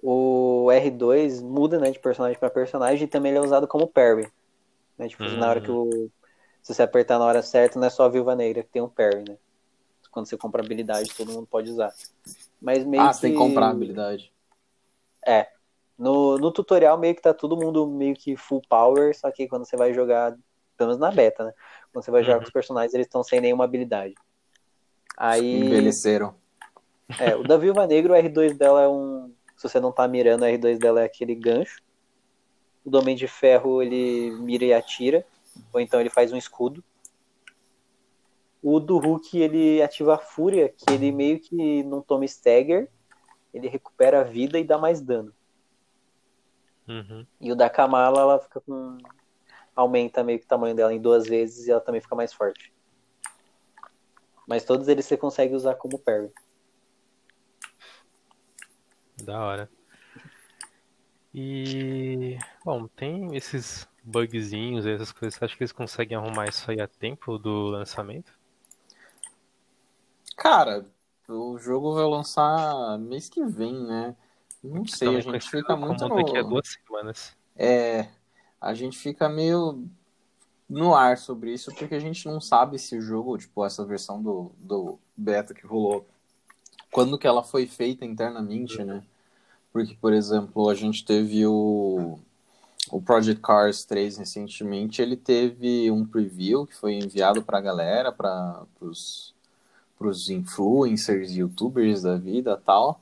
[0.02, 4.30] O R2 muda, né, de personagem pra personagem e também ele é usado como parry.
[4.98, 5.08] Né?
[5.08, 6.10] Tipo, na hora que o.
[6.62, 8.90] Se você apertar na hora certa, não é só a Viúva Negra que tem um
[8.90, 9.38] parry, né?
[10.12, 11.94] Quando você compra habilidade, todo mundo pode usar.
[12.60, 13.22] Mas meio ah, que.
[13.22, 14.32] tem que comprar habilidade.
[15.98, 19.66] No, no tutorial meio que tá todo mundo meio que full power, só que quando
[19.66, 20.36] você vai jogar,
[20.78, 21.54] pelo menos na beta, né?
[21.92, 22.42] Quando você vai jogar Uhum.
[22.42, 24.14] com os personagens, eles estão sem nenhuma habilidade.
[25.18, 26.36] Aí, Envelheceram.
[27.20, 29.34] é, o da Viúva Negra, o R2 dela é um.
[29.58, 31.82] Se você não tá mirando, o R2 dela é aquele gancho.
[32.84, 35.26] O do Homem de Ferro, ele mira e atira.
[35.74, 36.84] Ou então ele faz um escudo.
[38.62, 42.90] O do Hulk, ele ativa a fúria, que ele meio que não toma stagger.
[43.54, 45.32] Ele recupera a vida e dá mais dano.
[46.88, 47.26] Uhum.
[47.40, 48.98] E o da Kamala, ela fica com.
[49.76, 52.74] Aumenta meio que o tamanho dela em duas vezes e ela também fica mais forte.
[54.48, 56.32] Mas todos eles você consegue usar como parry.
[59.24, 59.70] Da hora.
[61.34, 62.38] E.
[62.64, 65.38] Bom, tem esses bugzinhos, essas coisas.
[65.38, 68.32] Você acha que eles conseguem arrumar isso aí a tempo do lançamento?
[70.38, 70.86] Cara,
[71.28, 74.16] o jogo vai lançar mês que vem, né?
[74.64, 77.36] Não sei, a gente fica muito daqui a duas semanas.
[77.56, 78.10] É,
[78.66, 79.88] a gente fica meio
[80.68, 84.22] no ar sobre isso, porque a gente não sabe se o jogo, tipo, essa versão
[84.22, 86.06] do, do beta que rolou,
[86.92, 89.04] quando que ela foi feita internamente, né?
[89.72, 92.18] Porque, por exemplo, a gente teve o,
[92.90, 98.66] o Project Cars 3 recentemente, ele teve um preview que foi enviado pra galera, para
[98.82, 99.36] os
[99.98, 103.00] pros influencers, youtubers da vida tal.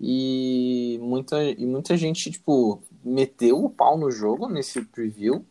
[0.00, 5.44] E muita, e muita gente, tipo, meteu o pau no jogo nesse preview,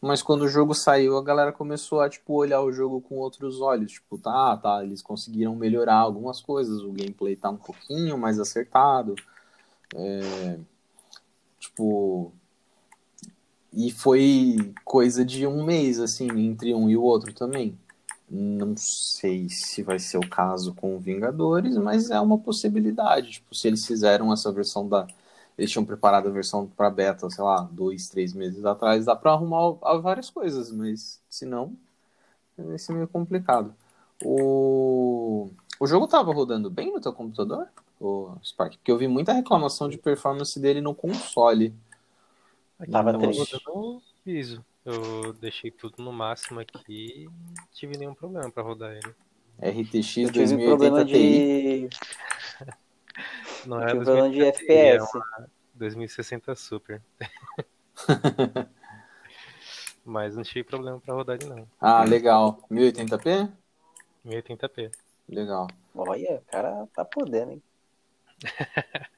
[0.00, 3.60] mas quando o jogo saiu, a galera começou a, tipo, olhar o jogo com outros
[3.60, 3.92] olhos.
[3.92, 9.14] Tipo, tá, tá, eles conseguiram melhorar algumas coisas, o gameplay tá um pouquinho mais acertado.
[9.94, 10.58] É,
[11.58, 12.32] tipo...
[13.74, 17.78] E foi coisa de um mês, assim, entre um e o outro também.
[18.28, 23.32] Não sei se vai ser o caso com Vingadores, mas é uma possibilidade.
[23.32, 25.06] Tipo, se eles fizeram essa versão da.
[25.56, 29.32] Eles tinham preparado a versão para beta, sei lá, dois, três meses atrás, dá para
[29.32, 31.76] arrumar várias coisas, mas se não,
[32.56, 33.74] vai ser meio complicado.
[34.24, 37.68] O, o jogo tava rodando bem no teu computador,
[38.00, 38.76] o Spark?
[38.76, 41.74] Porque eu vi muita reclamação de performance dele no console.
[42.90, 43.60] Tava Não, triste.
[43.64, 44.64] rodando liso.
[44.84, 49.14] Eu deixei tudo no máximo aqui e não tive nenhum problema pra rodar ele.
[49.60, 51.12] RTX Eu tive 2080 problema Ti.
[51.12, 51.88] de.
[53.66, 55.16] Não eu é tive problema de 2080 Ti, é FPS.
[55.16, 57.02] uma 2060 Super.
[60.04, 61.66] Mas não tive problema pra rodar ele não.
[61.80, 62.60] Ah, legal.
[62.70, 63.50] 1080p?
[64.26, 64.90] 1080p.
[65.28, 65.68] Legal.
[65.94, 67.62] Olha, o cara tá podendo, hein?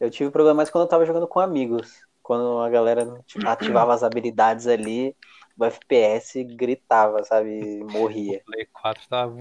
[0.00, 2.02] Eu tive problema mais quando eu tava jogando com amigos.
[2.22, 5.14] Quando a galera tipo, ativava as habilidades ali,
[5.58, 7.84] o FPS gritava, sabe?
[7.84, 8.40] Morria.
[8.46, 9.36] Play 4 tava.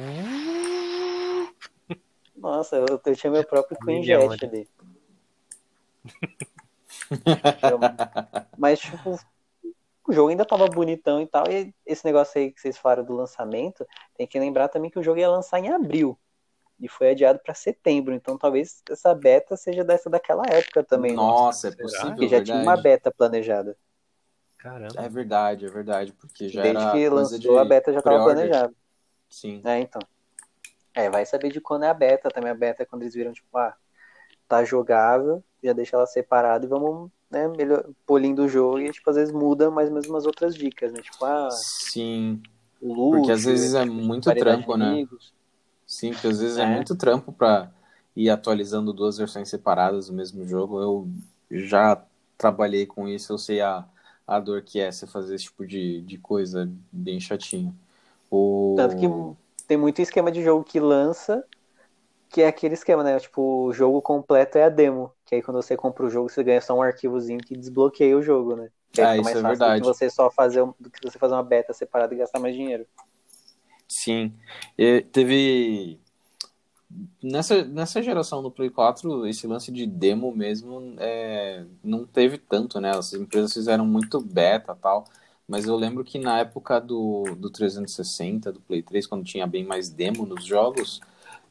[2.39, 4.67] Nossa, eu, eu tinha meu próprio Queen Jet ali.
[8.57, 9.19] Mas, tipo,
[10.07, 11.43] o jogo ainda tava bonitão e tal.
[11.49, 15.03] E esse negócio aí que vocês falaram do lançamento, tem que lembrar também que o
[15.03, 16.17] jogo ia lançar em abril.
[16.79, 18.13] E foi adiado pra setembro.
[18.13, 21.11] Então talvez essa beta seja dessa daquela época também.
[21.11, 21.17] né?
[21.17, 21.83] Nossa, é será?
[21.83, 22.09] possível.
[22.11, 22.51] Porque já verdade.
[22.51, 23.77] tinha uma beta planejada.
[24.57, 25.01] Caramba.
[25.01, 26.13] É verdade, é verdade.
[26.13, 28.73] Porque já Desde era que lançou de a beta já tava planejada.
[29.29, 29.61] Sim.
[29.63, 30.01] É, então.
[30.99, 32.29] É, vai saber de quando é a beta.
[32.29, 33.73] Também a beta é quando eles viram, tipo, ah,
[34.47, 39.09] tá jogável, já deixa ela separada e vamos, né, melhor, polindo o jogo e, tipo,
[39.09, 41.01] às vezes muda mais umas umas outras dicas, né?
[41.01, 42.41] Tipo, ah, Sim.
[42.81, 45.07] luxo, Porque às vezes é tipo, muito trampo, né?
[45.85, 46.65] Sim, porque às vezes é, É.
[46.65, 47.71] muito trampo pra
[48.15, 50.81] ir atualizando duas versões separadas do mesmo jogo.
[50.81, 51.07] Eu
[51.49, 52.03] já
[52.37, 53.85] trabalhei com isso, eu sei a,
[54.27, 57.75] a dor que é você fazer esse tipo de, de coisa bem chatinho.
[58.29, 58.75] O...
[58.77, 59.07] Tanto que
[59.69, 61.45] tem muito esquema de jogo que lança,
[62.27, 63.19] que é aquele esquema, né?
[63.19, 65.13] Tipo, o jogo completo é a demo.
[65.23, 68.21] Que aí quando você compra o jogo, você ganha só um arquivozinho que desbloqueia o
[68.23, 68.69] jogo, né?
[68.91, 69.81] Que Ah, isso mais é fácil verdade.
[69.81, 72.55] do que você só fazer do que você fazer uma beta separada e gastar mais
[72.55, 72.83] dinheiro.
[73.87, 74.33] Sim.
[74.75, 75.99] E teve.
[77.21, 82.81] Nessa, nessa geração do Play 4, esse lance de demo mesmo é, não teve tanto,
[82.81, 82.89] né?
[82.89, 85.05] As empresas fizeram muito beta e tal.
[85.49, 89.65] Mas eu lembro que na época do, do 360, do Play 3, quando tinha bem
[89.65, 91.01] mais demo nos jogos,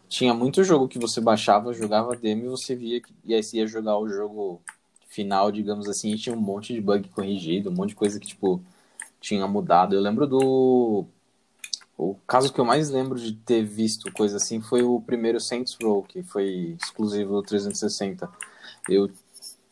[0.09, 3.59] tinha muito jogo que você baixava, jogava demo e você via que e aí você
[3.59, 4.63] ia jogar o jogo
[5.09, 8.29] final, digamos assim, e tinha um monte de bug corrigido, um monte de coisa que,
[8.29, 8.63] tipo,
[9.21, 9.97] tinha mudado.
[9.97, 11.05] Eu lembro do.
[11.97, 15.77] O caso que eu mais lembro de ter visto coisa assim foi o primeiro Saints
[15.83, 18.31] Row, que foi exclusivo do 360.
[18.89, 19.11] Eu.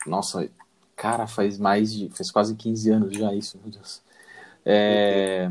[0.04, 0.50] Nossa,
[0.96, 2.08] cara, faz mais de.
[2.10, 4.04] Faz quase 15 anos já isso, meu Deus.
[4.66, 5.50] É.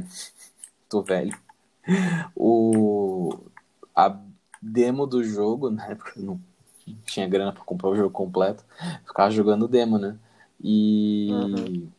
[0.90, 1.36] Tô velho.
[2.36, 3.38] O.
[3.96, 4.20] A
[4.62, 6.42] demo do jogo, na época eu não
[7.06, 8.64] tinha grana pra comprar o jogo completo,
[9.08, 10.18] ficava jogando demo, né?
[10.62, 11.90] E Uhum.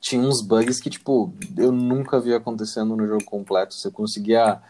[0.00, 3.74] tinha uns bugs que, tipo, eu nunca vi acontecendo no jogo completo.
[3.74, 4.60] Você conseguia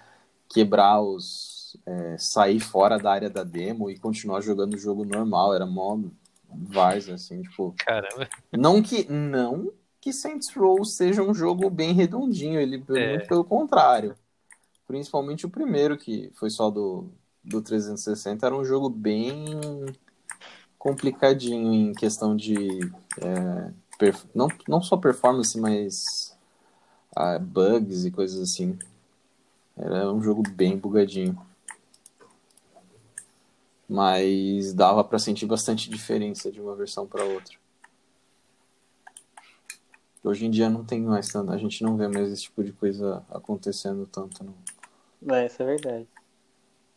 [0.49, 1.77] quebrar os.
[1.87, 5.53] é, sair fora da área da demo e continuar jogando o jogo normal.
[5.55, 5.99] Era mó
[6.49, 7.75] várzea, assim, tipo.
[7.79, 8.29] Caramba.
[8.53, 9.11] Não que.
[9.11, 9.73] Não
[10.05, 13.09] que Saints Row seja um jogo bem redondinho, ele É.
[13.13, 14.15] muito pelo contrário.
[14.87, 17.07] Principalmente o primeiro, que foi só do,
[17.43, 19.47] do 360, era um jogo bem
[20.79, 22.55] complicadinho em questão de.
[23.19, 26.37] é, perf- não, não só performance, mas
[27.17, 28.79] ah, bugs e coisas assim.
[29.75, 31.35] Era um jogo bem bugadinho.
[33.89, 37.64] Mas dava pra sentir bastante diferença de uma versão para outra.
[40.25, 42.73] Hoje em dia não tem mais tanto, a gente não vê mais esse tipo de
[42.73, 45.37] coisa acontecendo tanto, não.
[45.37, 46.09] É, isso é verdade.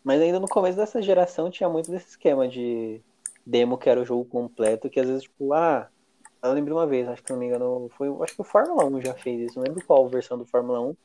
[0.01, 3.01] Mas ainda no começo dessa geração tinha muito desse esquema de
[3.45, 5.89] demo que era o jogo completo, que às vezes, tipo, ah,
[6.41, 9.01] eu lembro uma vez, acho que não me engano, foi, acho que o Fórmula 1
[9.01, 10.87] já fez isso, não lembro qual versão do Fórmula 1.
[10.89, 10.97] Eu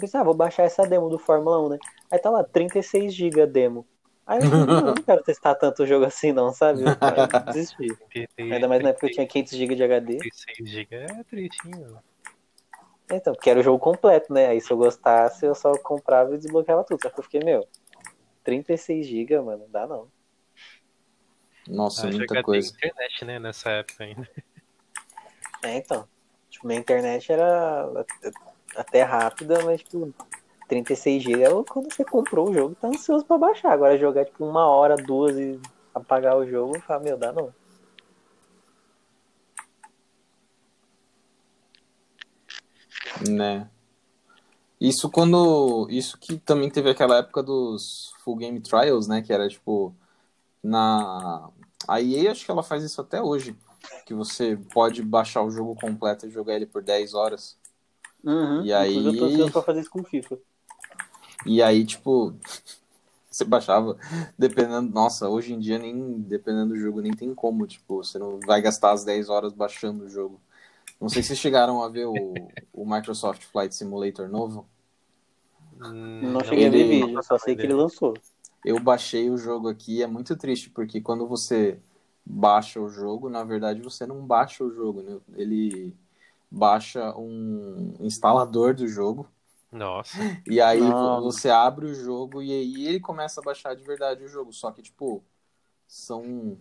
[0.00, 1.78] pensei, ah, vou baixar essa demo do Fórmula 1, né?
[2.12, 3.84] Aí tá lá, 36 GB demo.
[4.30, 6.82] Aí eu não, quero testar tanto o jogo assim não, sabe?
[6.82, 7.98] Eu quero desistir.
[8.38, 10.18] Ainda mais na época que eu tinha 500 GB de HD.
[10.18, 11.98] 36 GB é tristinho.
[13.10, 14.46] Então, porque era o jogo completo, né?
[14.46, 17.02] Aí se eu gostasse, eu só comprava e desbloqueava tudo.
[17.02, 17.66] Só que eu fiquei, meu,
[18.44, 20.08] 36 GB, mano, não dá não.
[21.66, 22.72] Nossa, Ah, muita coisa.
[22.72, 24.30] internet, né, nessa época ainda.
[25.64, 26.08] É, então.
[26.48, 28.06] Tipo, minha internet era
[28.76, 30.14] até rápida, mas, tipo,
[30.70, 33.72] 36 GB é quando você comprou o jogo, tá ansioso pra baixar.
[33.72, 35.60] Agora jogar, tipo, uma hora, duas e
[35.92, 37.52] apagar o jogo, eu falo, meu, dá não.
[43.28, 43.68] Né?
[44.80, 45.88] Isso quando.
[45.90, 49.20] Isso que também teve aquela época dos Full Game Trials, né?
[49.20, 49.94] Que era tipo.
[50.62, 51.50] Na.
[51.88, 53.56] A EA acho que ela faz isso até hoje.
[54.06, 57.58] Que você pode baixar o jogo completo e jogar ele por 10 horas.
[58.24, 58.62] Uhum.
[58.64, 60.38] E aí- Inclusive, eu tô ansioso pra fazer isso com o FIFA.
[61.46, 62.34] E aí, tipo.
[63.30, 63.96] Você baixava,
[64.36, 64.92] dependendo.
[64.92, 67.64] Nossa, hoje em dia, nem dependendo do jogo, nem tem como.
[67.64, 70.40] Tipo, você não vai gastar as 10 horas baixando o jogo.
[71.00, 72.34] Não sei se vocês chegaram a ver o,
[72.72, 74.66] o Microsoft Flight Simulator novo.
[75.78, 78.14] Não cheguei a ver Ele- vídeo, só sei que ele lançou.
[78.64, 81.78] Eu baixei o jogo aqui, é muito triste, porque quando você
[82.24, 85.18] baixa o jogo, na verdade você não baixa o jogo, né?
[85.34, 85.94] Ele
[86.50, 89.26] baixa um instalador do jogo,
[89.72, 91.22] Nossa, e aí Nossa.
[91.22, 94.52] você abre o jogo e aí ele começa a baixar de verdade o jogo.
[94.52, 95.22] Só que, tipo,
[95.86, 96.58] são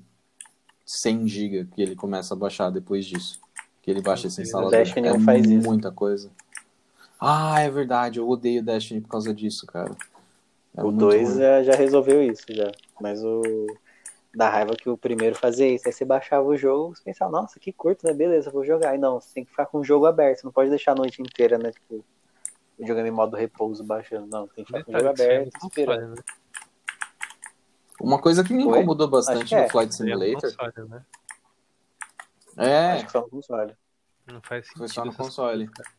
[0.85, 3.39] 100 GB que ele começa a baixar depois disso.
[3.81, 4.71] Que ele baixa esse instalador.
[4.71, 5.67] Destiny é não faz isso.
[5.67, 6.29] muita coisa.
[7.19, 9.95] Ah, é verdade, eu odeio Destiny por causa disso, cara.
[10.75, 11.39] É o muito 2 ruim.
[11.39, 12.71] já, já resolveu isso, já.
[13.01, 13.41] Mas o.
[14.35, 15.87] Da raiva que o primeiro fazia isso.
[15.87, 18.13] Aí você baixava o jogo, você pensava, nossa, que curto, né?
[18.13, 18.93] Beleza, vou jogar.
[18.93, 21.19] E não, você tem que ficar com o jogo aberto, não pode deixar a noite
[21.19, 21.71] inteira, né?
[21.71, 22.05] Tipo,
[22.79, 24.27] jogando em modo repouso, baixando.
[24.27, 26.15] Não, tem que ficar com o jogo é aberto, no esperando.
[26.15, 26.23] né?
[28.01, 28.77] Uma coisa que me Oi?
[28.77, 29.63] incomodou bastante que é.
[29.63, 30.41] no Flight é no Simulator.
[30.57, 31.05] console, né?
[32.57, 33.73] É, Acho que só no console.
[34.31, 34.77] Não faz sentido.
[34.79, 35.67] Foi só no console.
[35.67, 35.93] coisas,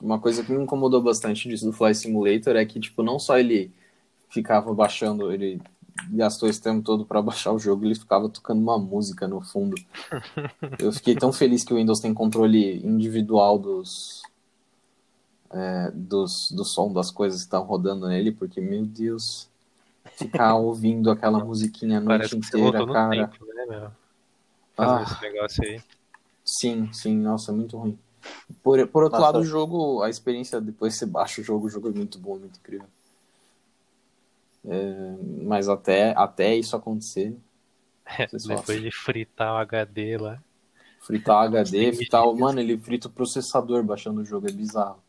[0.00, 3.38] uma coisa que me incomodou bastante disso do Flight Simulator é que, tipo, não só
[3.38, 3.72] ele
[4.28, 5.60] ficava baixando, ele
[6.10, 9.76] gastou esse tempo todo pra baixar o jogo, ele ficava tocando uma música no fundo.
[10.78, 14.22] Eu fiquei tão feliz que o Windows tem controle individual dos
[15.50, 19.48] é, dos, do som das coisas que estão rodando nele, porque, meu Deus,
[20.16, 23.28] ficar ouvindo aquela musiquinha a noite Parece que você inteira, no cara.
[23.28, 23.90] tempo, né,
[24.78, 25.02] Ah.
[25.02, 25.82] esse negócio aí.
[26.44, 27.98] Sim, sim, nossa, é muito ruim.
[28.62, 31.70] Por, por outro lado, o jogo, a experiência depois que você baixa o jogo, o
[31.70, 32.86] jogo é muito bom, muito incrível.
[34.64, 37.36] É, mas até, até isso acontecer,
[38.26, 40.42] Vocês Depois de fritar o HD lá.
[41.06, 42.34] fritar HD, Sim, fritar, sim.
[42.34, 45.02] mano, ele frita o processador baixando o jogo, é bizarro.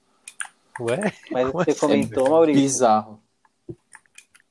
[0.79, 0.97] Ué?
[1.29, 2.29] Mas Como você assim, comentou, velho?
[2.29, 3.21] Maurício, Bizarro.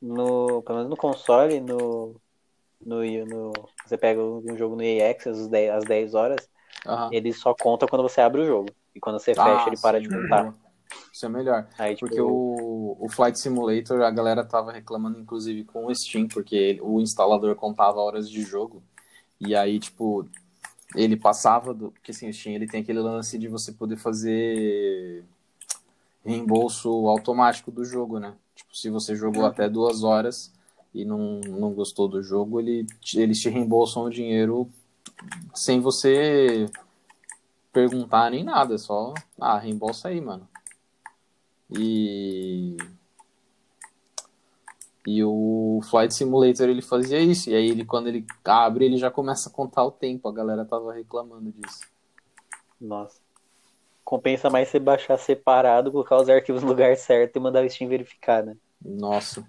[0.00, 2.20] no, pelo menos no console, no,
[2.84, 6.48] no, no você pega um jogo no Access às 10, às 10 horas,
[6.86, 7.10] Aham.
[7.10, 8.76] ele só conta quando você abre o jogo.
[8.94, 10.54] E quando você fecha, Ah, ele para sim, de contar.
[11.12, 11.68] Isso é melhor.
[11.78, 12.36] Aí, tipo, Porque o,
[13.02, 17.56] o Flight Simulator, a galera tava reclamando, inclusive, com o Steam, porque ele- o instalador
[17.56, 18.80] contava horas de jogo.
[19.40, 20.24] E aí, tipo,
[20.94, 21.90] ele passava do.
[21.90, 25.24] Porque assim, o Steam ele tem aquele lance de você poder fazer
[26.24, 28.34] reembolso automático do jogo, né?
[28.54, 30.52] Tipo, se você jogou até duas horas
[30.94, 32.86] e não, não gostou do jogo, ele,
[33.16, 34.70] eles te reembolsam o dinheiro
[35.52, 36.70] sem você
[37.72, 40.46] perguntar nem nada, só, ah, reembolsa aí, mano.
[41.78, 42.76] E
[45.06, 49.10] e o Flight Simulator ele fazia isso, e aí ele quando ele abre, ele já
[49.10, 50.28] começa a contar o tempo.
[50.28, 51.80] A galera tava reclamando disso.
[52.80, 53.20] Nossa.
[54.04, 57.88] Compensa mais você baixar separado, colocar os arquivos no lugar certo e mandar o Steam
[57.88, 58.56] verificar, né?
[58.84, 59.46] Nossa.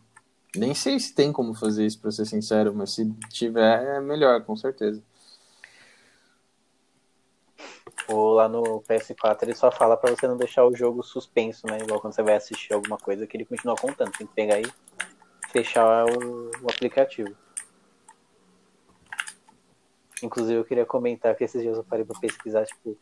[0.56, 4.44] Nem sei se tem como fazer isso, pra ser sincero, mas se tiver, é melhor,
[4.44, 5.02] com certeza.
[8.08, 11.78] Ou lá no PS4 ele só fala pra você não deixar o jogo suspenso, né?
[11.82, 14.12] Igual quando você vai assistir alguma coisa que ele continua contando.
[14.12, 14.66] Tem que pegar aí
[15.52, 17.36] fechar o, o aplicativo.
[20.22, 22.98] Inclusive eu queria comentar que esses dias eu parei pra pesquisar, tipo,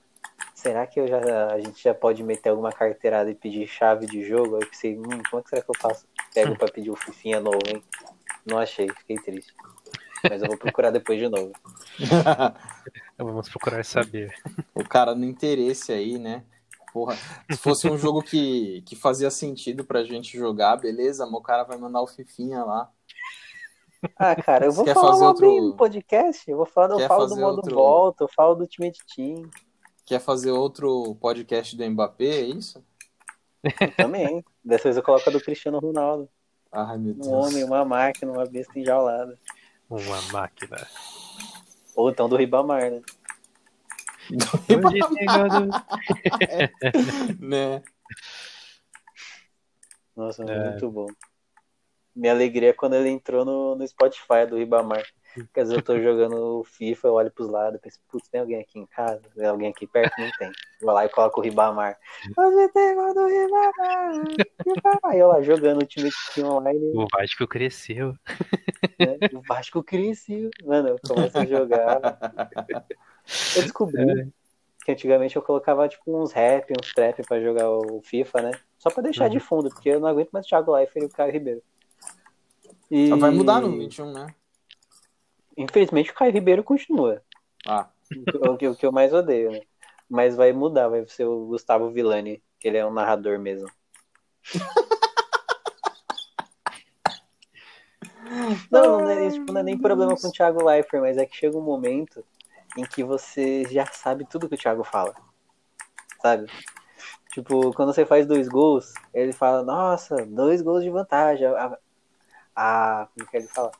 [0.56, 4.24] será que eu já, a gente já pode meter alguma carteirada e pedir chave de
[4.24, 4.56] jogo?
[4.56, 6.08] Aí eu pensei, hum, como é que será que eu faço?
[6.34, 7.84] Pego pra pedir o Fifinha novo, hein?
[8.45, 9.54] Não achei, fiquei triste.
[10.30, 11.52] Mas eu vou procurar depois de novo.
[13.18, 14.34] Vamos procurar saber.
[14.76, 16.44] o cara no interesse aí, né?
[16.94, 17.16] Porra,
[17.50, 21.64] se fosse um jogo que, que fazia sentido pra gente jogar, beleza, mas o cara
[21.64, 22.90] vai mandar o Fifinha lá.
[24.18, 26.50] Ah, cara, eu vou Quer falar fazer mal outro- no podcast.
[26.52, 29.50] Eu vou falar, eu falo do modo outro- volta, eu falo do Ultimate Team
[30.06, 32.84] Quer fazer outro podcast do Mbappé, é isso?
[33.96, 34.44] também.
[34.66, 36.28] Dessa vez eu coloco a do Cristiano Ronaldo.
[36.72, 37.28] Ai, meu Um Deus.
[37.28, 39.38] homem, uma máquina, uma besta enjaulada.
[39.92, 40.88] Uma máquina.
[41.96, 43.02] Ou então do Ribamar, né?
[44.66, 45.70] Tem gado-
[47.40, 47.84] né?
[50.16, 50.70] Nossa, É.
[50.70, 51.08] muito bom.
[52.16, 55.06] Minha alegria é quando ele entrou no, no Spotify do Ribamar.
[55.34, 58.62] Porque às vezes eu tô jogando FIFA, eu olho pros lados, penso, putz, tem alguém
[58.62, 59.22] aqui em casa?
[59.36, 60.14] Tem alguém aqui perto?
[60.18, 60.52] Não tem.
[60.82, 61.98] Vou lá e coloco o Ribamar.
[62.36, 64.13] Hoje tem gol do Ribamar.
[64.65, 65.00] Ribamar.
[65.04, 66.10] Aí eu lá jogando o time
[66.44, 68.15] online, O Vasco cresceu.
[69.00, 69.17] né?
[69.34, 70.50] O Vasco cresceu.
[70.65, 72.00] Mano, eu começo a jogar.
[73.56, 74.32] Eu descobri
[74.84, 78.52] que antigamente eu colocava tipo uns rap, uns trap pra jogar o FIFA, né?
[78.80, 81.10] Só pra deixar de fundo, porque eu não aguento mais o Thiago Leifert e o
[81.10, 81.62] Caio Ribeiro.
[82.89, 83.10] E...
[83.15, 84.28] Vai mudar no 21, né?
[85.56, 87.22] Infelizmente o Caio Ribeiro continua.
[87.67, 87.89] Ah,
[88.50, 89.62] o, que, o que eu mais odeio, né?
[90.12, 93.71] Mas vai mudar, vai ser o Gustavo Villani, que ele é um narrador mesmo.
[98.71, 101.36] Não, não é, tipo, não é nem problema com o Thiago Leifert, mas é que
[101.36, 102.24] chega um momento
[102.78, 105.13] em que você já sabe tudo que o Thiago fala.
[106.21, 106.47] Sabe?
[107.34, 111.45] Tipo, quando você faz dois gols, ele fala, nossa, dois gols de vantagem.
[111.45, 111.78] A,
[112.56, 113.71] a, como que ele fala?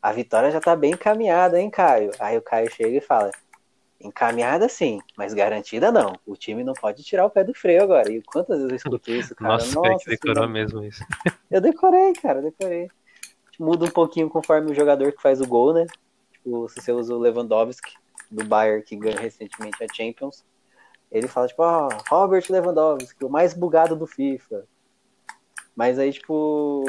[0.00, 2.12] A vitória já tá bem encaminhada, hein, Caio?
[2.20, 3.30] Aí o Caio chega e fala,
[4.00, 6.12] encaminhada sim, mas garantida não.
[6.26, 8.10] O time não pode tirar o pé do freio agora.
[8.10, 9.54] E quantas vezes eu escuto isso, cara?
[9.54, 11.04] Nossa, Nossa que decorou mesmo isso.
[11.50, 12.88] Eu decorei, cara, decorei.
[13.58, 15.86] Muda um pouquinho conforme o jogador que faz o gol, né?
[16.32, 17.94] Tipo, se você usa o Lewandowski,
[18.30, 20.44] do Bayern, que ganhou recentemente a Champions,
[21.10, 24.66] ele fala, tipo, ó, Robert Lewandowski, o mais bugado do FIFA.
[25.74, 26.84] Mas aí, tipo,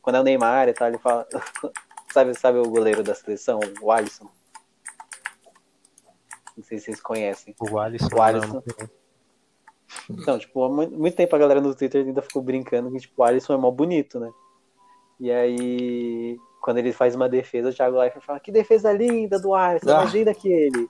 [0.00, 1.26] quando é o Neymar e tal, ele fala.
[2.12, 4.28] sabe, sabe o goleiro da seleção, o Alisson?
[6.56, 7.54] Não sei se vocês conhecem.
[7.60, 8.08] O Alisson.
[8.14, 8.62] O Alisson.
[10.08, 13.24] Então, tipo, há muito, tempo a galera no Twitter ainda ficou brincando que, tipo, o
[13.24, 14.30] Alisson é mó bonito, né?
[15.18, 19.54] E aí, quando ele faz uma defesa, o Thiago Leifert fala, que defesa linda do
[19.54, 19.96] Alisson, Ah.
[19.98, 20.88] mais linda que ele.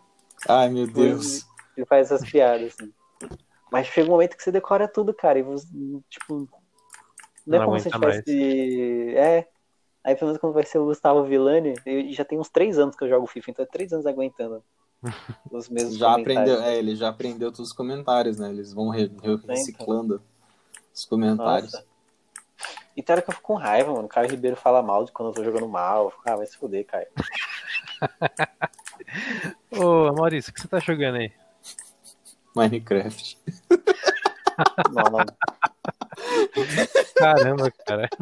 [0.48, 1.46] ai meu Deus.
[1.76, 2.92] Ele faz essas piadas, assim.
[3.72, 5.66] Mas chega um momento que você decora tudo, cara, e você,
[6.08, 6.48] tipo,
[7.46, 9.14] não é Não como se tivesse...
[9.16, 9.46] É,
[10.04, 12.96] aí pelo menos quando vai ser o Gustavo Villani, eu já tem uns três anos
[12.96, 14.62] que eu jogo FIFA, então é três anos aguentando
[15.50, 18.50] os mesmos Já aprendeu, é, ele já aprendeu todos os comentários, né?
[18.50, 19.40] Eles vão re- re- então.
[19.48, 20.22] reciclando.
[20.94, 21.72] os comentários.
[21.72, 21.84] Nossa.
[22.96, 24.04] E tem hora que eu fico com raiva, mano.
[24.04, 26.04] O Caio Ribeiro fala mal de quando eu tô jogando mal.
[26.06, 27.06] Eu fico, ah, vai se fuder, Caio.
[29.72, 31.32] Ô, Maurício, o que você tá jogando aí?
[32.54, 33.38] Minecraft.
[34.92, 35.24] Não, não.
[37.14, 38.08] Caramba, cara.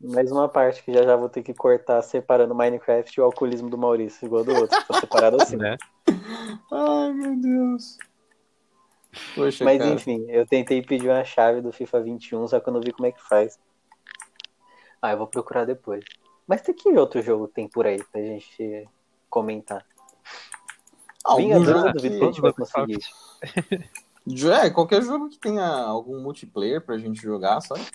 [0.00, 3.70] Mais uma parte que já já vou ter que cortar separando Minecraft e o alcoolismo
[3.70, 4.76] do Maurício, igual do outro.
[4.86, 5.56] Tá separado assim.
[5.66, 5.76] Né?
[6.70, 7.96] Ai, meu Deus.
[9.34, 9.90] Poxa, Mas cara.
[9.90, 13.06] enfim, eu tentei pedir uma chave do FIFA 21, só que eu não vi como
[13.06, 13.58] é que faz.
[15.00, 16.04] Ah, eu vou procurar depois.
[16.46, 18.88] Mas tem que outro jogo tem por aí pra gente
[19.30, 19.84] comentar?
[21.24, 22.98] Algum Vingadores eu duvido que- a gente vai conseguir.
[24.60, 27.86] É, qualquer jogo que tenha algum multiplayer pra gente jogar, sabe?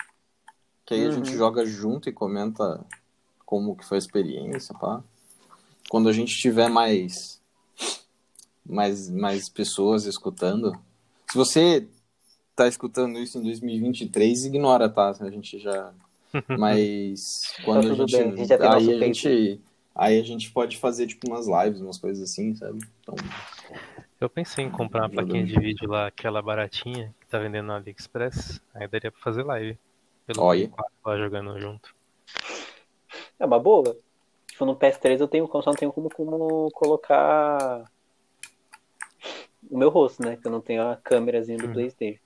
[0.84, 1.12] Que aí a Uhum.
[1.12, 2.84] gente joga junto e comenta
[3.46, 5.02] como que foi a experiência, pá.
[5.88, 7.40] Quando a gente tiver mais
[8.64, 10.72] mais mais pessoas escutando.
[11.30, 11.86] Se você
[12.54, 15.10] tá escutando isso em 2023, ignora, tá?
[15.20, 15.92] A gente já
[16.58, 17.20] mas
[17.64, 19.60] quando a gente, a gente aí a gente
[19.94, 22.78] aí a gente pode fazer tipo umas lives, umas coisas assim, sabe?
[23.02, 23.14] Então,
[24.20, 27.72] Eu pensei em comprar uma plaquinha de vídeo lá, aquela baratinha, que tá vendendo no
[27.72, 28.60] AliExpress.
[28.72, 29.76] Aí daria pra fazer live.
[30.26, 30.68] Pelo Olha.
[30.68, 31.94] Play 4 lá jogando junto.
[33.38, 33.96] É uma boa.
[34.46, 37.84] Tipo, no PS3 eu tenho, só não tenho como, como colocar
[39.70, 40.36] o meu rosto, né?
[40.36, 41.72] Que eu não tenho a câmerazinha do Hum.
[41.72, 42.20] Playstation.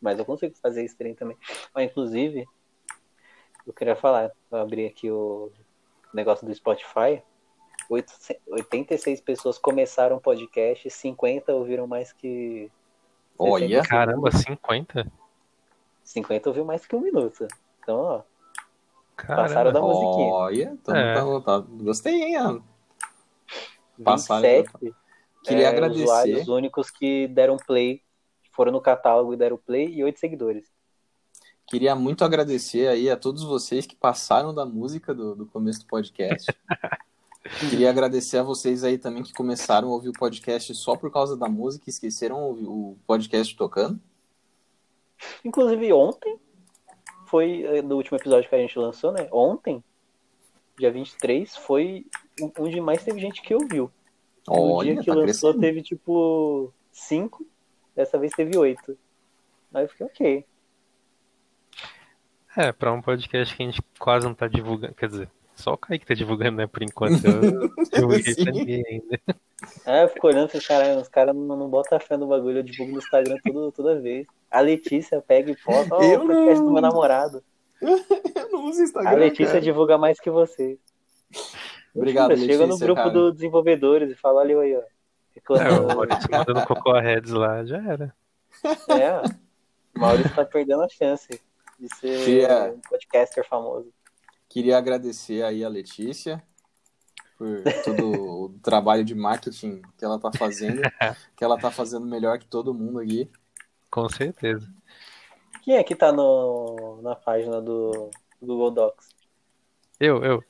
[0.00, 1.36] Mas eu consigo fazer stream também.
[1.74, 2.44] Ó, inclusive,
[3.66, 5.50] eu queria falar, eu abri aqui o
[6.12, 7.22] negócio do Spotify.
[7.90, 8.12] Oito-
[8.46, 12.70] 86 pessoas começaram o podcast e 50 ouviram mais que.
[13.38, 13.82] Olha.
[13.82, 15.10] Caramba, 50?
[16.08, 17.46] 50 ouviu mais que um minuto.
[17.82, 18.22] Então, ó,
[19.16, 19.72] Passaram Caramba.
[19.72, 20.32] da musiquinha.
[20.32, 21.14] Olha, tamo- É.
[21.14, 22.36] tamo- tá- gostei, hein?
[22.36, 22.62] Ana?
[24.02, 24.94] Passaram 27
[25.44, 26.02] Queria é, agradecer.
[26.04, 28.00] usuários únicos que deram play,
[28.52, 30.66] foram no catálogo e deram play, e oito seguidores.
[31.66, 35.86] Queria muito agradecer aí a todos vocês que passaram da música do, do começo do
[35.86, 36.46] podcast.
[37.70, 41.36] Queria agradecer a vocês aí também que começaram a ouvir o podcast só por causa
[41.36, 43.98] da música e esqueceram o podcast tocando.
[45.44, 46.38] Inclusive ontem,
[47.26, 49.28] foi eh, no último episódio que a gente lançou, né?
[49.32, 49.82] Ontem,
[50.78, 52.06] dia 23, foi
[52.58, 53.90] onde mais teve gente que ouviu.
[54.46, 55.60] No Olha, dia que tá lançou crescendo.
[55.60, 57.46] teve tipo 5,
[57.94, 58.96] dessa vez teve 8.
[59.74, 60.46] Aí eu fiquei ok.
[62.56, 64.94] É, pra um podcast que a gente quase não tá divulgando.
[64.94, 67.24] Quer dizer, só o Kaique tá divulgando, né, por enquanto.
[67.26, 67.32] Eu
[67.76, 69.20] não divulguei pra ninguém ainda.
[69.84, 72.58] Aí eu fico olhando e falei, caralho, os caras não, não botam fé no bagulho,
[72.58, 74.26] eu divulgo no Instagram tudo, toda vez.
[74.50, 76.66] A Letícia pega e posta, ó, Eu o podcast não.
[76.66, 77.42] do meu namorado.
[77.80, 79.60] Eu não uso Instagram, A Letícia cara.
[79.60, 80.78] divulga mais que você.
[81.94, 84.82] Obrigado, Chega no Letícia, grupo dos desenvolvedores e fala, olha eu aí, ó.
[85.56, 85.86] É, o.
[85.86, 88.14] Maurício mandando cocô a heads lá, já era.
[88.88, 89.22] É, ó.
[89.96, 91.28] o Maurício tá perdendo a chance
[91.78, 93.92] de ser Queria- um podcaster famoso.
[94.58, 96.42] Queria agradecer aí a Letícia
[97.36, 100.82] por todo o trabalho de marketing que ela tá fazendo,
[101.36, 103.30] que ela tá fazendo melhor que todo mundo aqui.
[103.88, 104.68] Com certeza.
[105.62, 108.10] Quem é que tá no, na página do,
[108.42, 109.10] do Google Docs?
[110.00, 110.44] Eu, eu.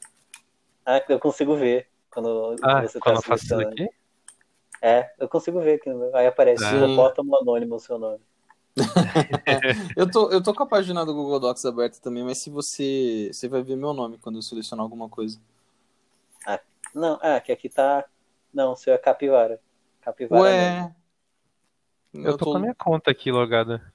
[0.86, 3.90] Ah, eu consigo ver quando Ah, você quando tá eu faço isso aqui?
[4.80, 6.76] É, eu consigo ver meu- Aí aparece Ah.
[6.78, 8.24] hipopótamo anônimo o seu nome.
[9.96, 13.30] Eu tô, eu tô com a página do Google Docs aberta também, mas se você.
[13.32, 15.38] Você vai ver meu nome quando eu selecionar alguma coisa.
[16.94, 18.04] Não, ah, que aqui tá.
[18.52, 19.60] Não, o seu é capivara.
[20.00, 20.42] Capivara.
[20.42, 20.94] Ué.
[22.14, 23.92] Eu tô com a minha conta aqui logada.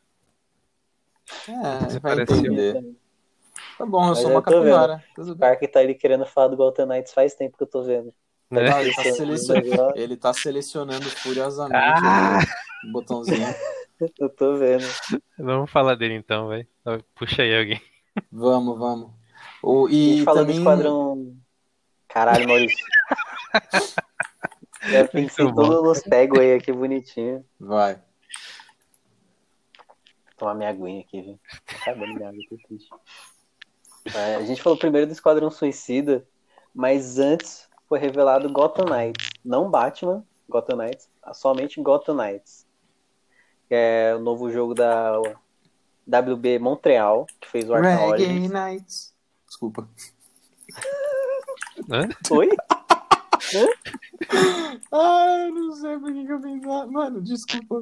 [1.48, 2.96] É, Você vai entender.
[3.78, 5.04] Tá bom, eu Mas sou eu uma tô capivara.
[5.16, 5.38] Tudo O.
[5.38, 8.14] Parque tá ali querendo falar do Gotham Knights faz tempo que eu tô vendo.
[8.52, 8.70] Né?
[8.70, 12.40] Não, ele, tá selecionando, ele tá selecionando furiosamente Ah!
[12.86, 13.48] o botãozinho.
[14.20, 14.86] Eu tô vendo.
[15.38, 16.68] Vamos falar dele então, vai.
[17.16, 17.82] Puxa aí alguém.
[18.32, 19.12] Vamos, vamos.
[19.62, 20.56] O, A gente e falando também...
[20.56, 21.38] do Esquadrão.
[22.08, 22.86] Caralho, Maurício.
[24.90, 27.46] Já pensei todos nos Segway aqui bonitinho.
[27.60, 27.96] Vai.
[27.96, 28.04] Vou
[30.38, 31.40] tomar minha aguinha aqui, viu?
[31.66, 32.90] Tá acabando minha água, tô triste.
[34.14, 36.28] É, a gente falou primeiro do Esquadrão Suicida,
[36.74, 39.30] mas antes foi revelado Gotham Knights.
[39.44, 42.63] Não Batman, Gotham Knights, somente Gotham Knights.
[43.74, 45.20] Que é o novo jogo da
[46.06, 48.52] WB Montreal, que fez o Arkham Reggae Origins.
[48.52, 49.16] Nights.
[49.48, 49.90] Desculpa.
[51.90, 52.08] Hã?
[52.30, 52.50] Oi?
[54.92, 56.86] Ai, não sei por que eu vim lá.
[56.86, 57.82] Mano, desculpa.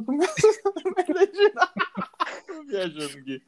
[2.47, 3.43] Tô viajando aqui.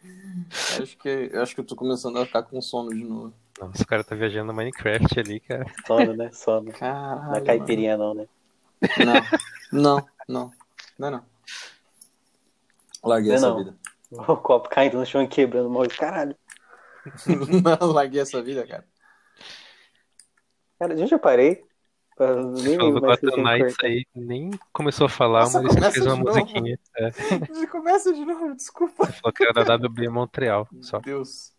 [0.82, 3.34] Acho que, acho que eu tô começando a ficar com sono de novo.
[3.58, 5.66] Nossa, o cara tá viajando no Minecraft ali, cara.
[5.88, 6.30] Sono, né?
[6.34, 6.74] Sono.
[6.74, 7.26] Caralho.
[7.26, 8.28] Não é caipirinha, não, né?
[8.98, 9.22] mano.
[9.72, 10.52] Não, não, não.
[11.00, 11.33] Não é não.
[13.04, 13.58] Larguei Não essa não.
[13.58, 13.78] vida.
[14.12, 15.90] O copo caindo no chão e quebrando o mouse.
[15.90, 16.36] Caralho.
[17.82, 18.86] Não, larguei essa vida, cara.
[20.80, 21.64] Cara, gente, eu parei.
[22.20, 23.88] Eu nem Knights cortar.
[23.88, 26.40] aí, nem começou a falar, Nossa, mas ele começa fez uma de novo.
[26.40, 26.80] musiquinha.
[26.98, 27.12] É,
[27.60, 29.08] Já começa de novo, desculpa.
[29.08, 31.00] falou que era da WB Montreal, só.
[31.00, 31.52] Deus.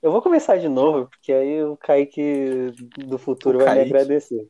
[0.00, 3.90] Eu vou começar de novo, porque aí o Kaique do futuro O vai me Kaique.
[3.96, 4.48] agradecer.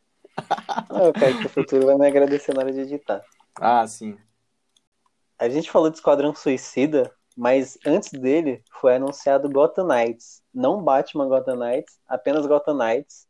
[0.90, 3.22] Ah, o Kaique do futuro vai me agradecer na hora de editar.
[3.56, 4.18] Ah, sim.
[5.38, 10.42] A gente falou de Esquadrão Suicida, mas antes dele foi anunciado Gotham Knights.
[10.52, 13.26] Não Batman Gotham Knights, apenas Gotham Knights,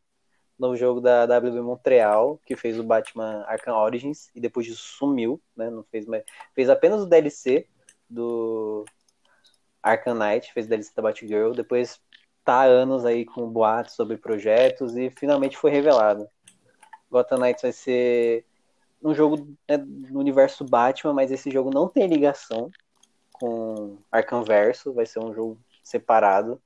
[0.58, 5.40] no jogo da WB Montreal, que fez o Batman Arkham Origins e depois disso sumiu,
[5.56, 5.70] né?
[5.70, 6.22] Não fez mais.
[6.54, 7.66] Fez apenas o DLC
[8.08, 8.84] do
[9.82, 12.00] Arkham Knight, fez o DLC da Batgirl, depois
[12.44, 16.28] tá há anos aí com boatos sobre projetos e finalmente foi revelado.
[17.10, 18.46] Gotham Knights vai ser
[19.04, 22.70] um jogo né, no universo Batman, mas esse jogo não tem ligação
[23.32, 26.60] com Arkham Verso, vai ser um jogo separado.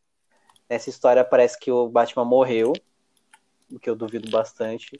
[0.70, 2.72] Nessa história parece que o Batman morreu,
[3.72, 4.96] o que eu duvido bastante.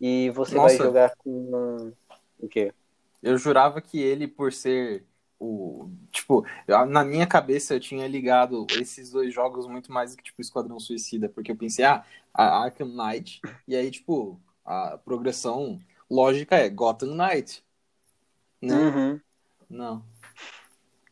[0.00, 0.84] E você vai Nossa.
[0.84, 1.92] jogar com
[2.38, 2.72] o quê?
[3.22, 5.04] Eu jurava que ele, por ser
[5.38, 5.90] o.
[6.10, 6.44] Tipo,
[6.88, 10.78] na minha cabeça eu tinha ligado esses dois jogos muito mais do que, tipo, Esquadrão
[10.78, 15.80] Suicida, porque eu pensei, ah, a Arkham Knight, e aí, tipo, a progressão
[16.12, 17.64] lógica é Gotham Knight.
[18.60, 18.74] Né?
[18.74, 19.20] Uhum.
[19.68, 20.04] Não.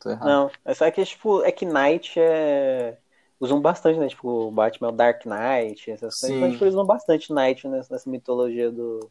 [0.00, 0.26] Tô errado.
[0.26, 2.98] Não, é só que tipo, é que Knight é.
[3.38, 4.06] Usam bastante, né?
[4.06, 6.28] Tipo, o Batman é o Dark Knight, essas coisas.
[6.28, 6.36] Sim.
[6.36, 9.08] Então, tipo, eles usam bastante Knight nessa, nessa mitologia do,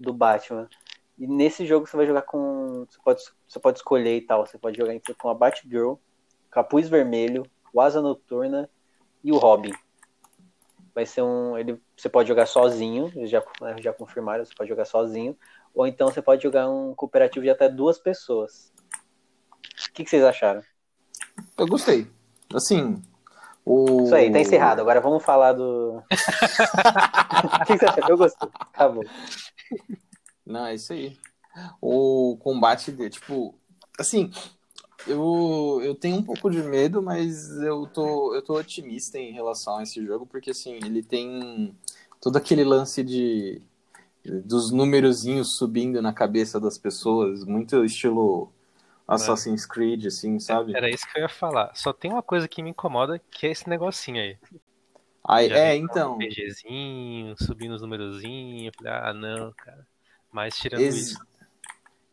[0.00, 0.68] do Batman.
[1.16, 2.84] E nesse jogo você vai jogar com.
[2.90, 4.44] Você pode, você pode escolher e tal.
[4.44, 5.94] Você pode jogar com a Batgirl,
[6.50, 8.68] Capuz Vermelho, o Asa Noturna
[9.22, 9.72] e o Robin.
[10.94, 11.58] Vai ser um.
[11.58, 15.36] Ele, você pode jogar sozinho, já, né, já confirmaram, você pode jogar sozinho.
[15.74, 18.72] Ou então você pode jogar um cooperativo de até duas pessoas.
[19.88, 20.62] O que, que vocês acharam?
[21.58, 22.06] Eu gostei.
[22.54, 23.02] Assim.
[23.64, 24.04] O...
[24.04, 24.80] Isso aí, tá encerrado.
[24.80, 26.02] Agora vamos falar do.
[26.06, 28.10] o que, que você achou?
[28.10, 28.48] Eu gostei.
[28.54, 29.04] Acabou.
[30.46, 31.16] Não, é isso aí.
[31.80, 33.58] O combate de, tipo,
[33.98, 34.30] assim,
[35.06, 39.78] eu, eu tenho um pouco de medo, mas eu tô, eu tô otimista em relação
[39.78, 41.74] a esse jogo, porque assim, ele tem
[42.20, 43.62] todo aquele lance de
[44.44, 48.52] dos numerozinhos subindo na cabeça das pessoas, muito estilo
[49.08, 50.74] Assassin's Creed, assim, sabe?
[50.74, 51.74] Era isso que eu ia falar.
[51.74, 54.38] Só tem uma coisa que me incomoda, que é esse negocinho aí.
[55.26, 58.74] Aí, Já é, então, um PGzinho, subindo os numerozinhos.
[58.76, 59.86] Falei, ah, não, cara.
[60.32, 61.24] Mas tirando ex- isso.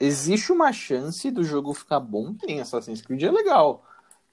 [0.01, 3.85] Existe uma chance do jogo ficar bom, tem Assassin's Creed é legal.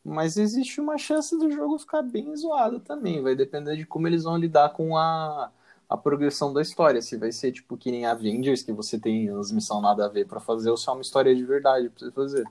[0.05, 3.23] Mas existe uma chance do jogo ficar bem zoado também.
[3.23, 5.53] Vai depender de como eles vão lidar com a,
[5.89, 7.03] a progressão da história.
[7.03, 10.27] Se vai ser tipo que nem Avengers, que você tem as missões nada a ver
[10.27, 12.45] pra fazer, ou se é uma história de verdade pra você fazer.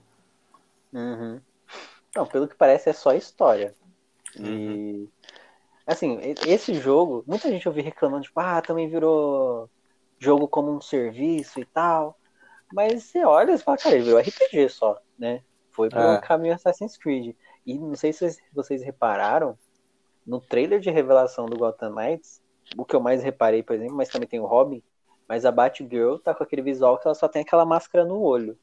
[0.93, 1.41] Uhum.
[2.15, 3.73] Não, pelo que parece é só história.
[4.37, 4.45] Uhum.
[4.45, 5.09] E.
[5.85, 9.69] Assim, e- esse jogo, muita gente ouvi reclamando, tipo, ah, também virou
[10.19, 12.16] jogo como um serviço e tal.
[12.73, 15.41] Mas você olha e fala, cara, ele virou RPG só, né?
[15.71, 16.21] Foi pelo É.
[16.21, 17.35] caminho Assassin's Creed.
[17.65, 19.57] E não sei se vocês- repararam,
[20.25, 22.41] no trailer de revelação do Gotham Knights,
[22.77, 24.83] o que eu mais reparei, por exemplo, mas também tem o Robin,
[25.27, 28.57] mas a Batgirl tá com aquele visual que ela só tem aquela máscara no olho.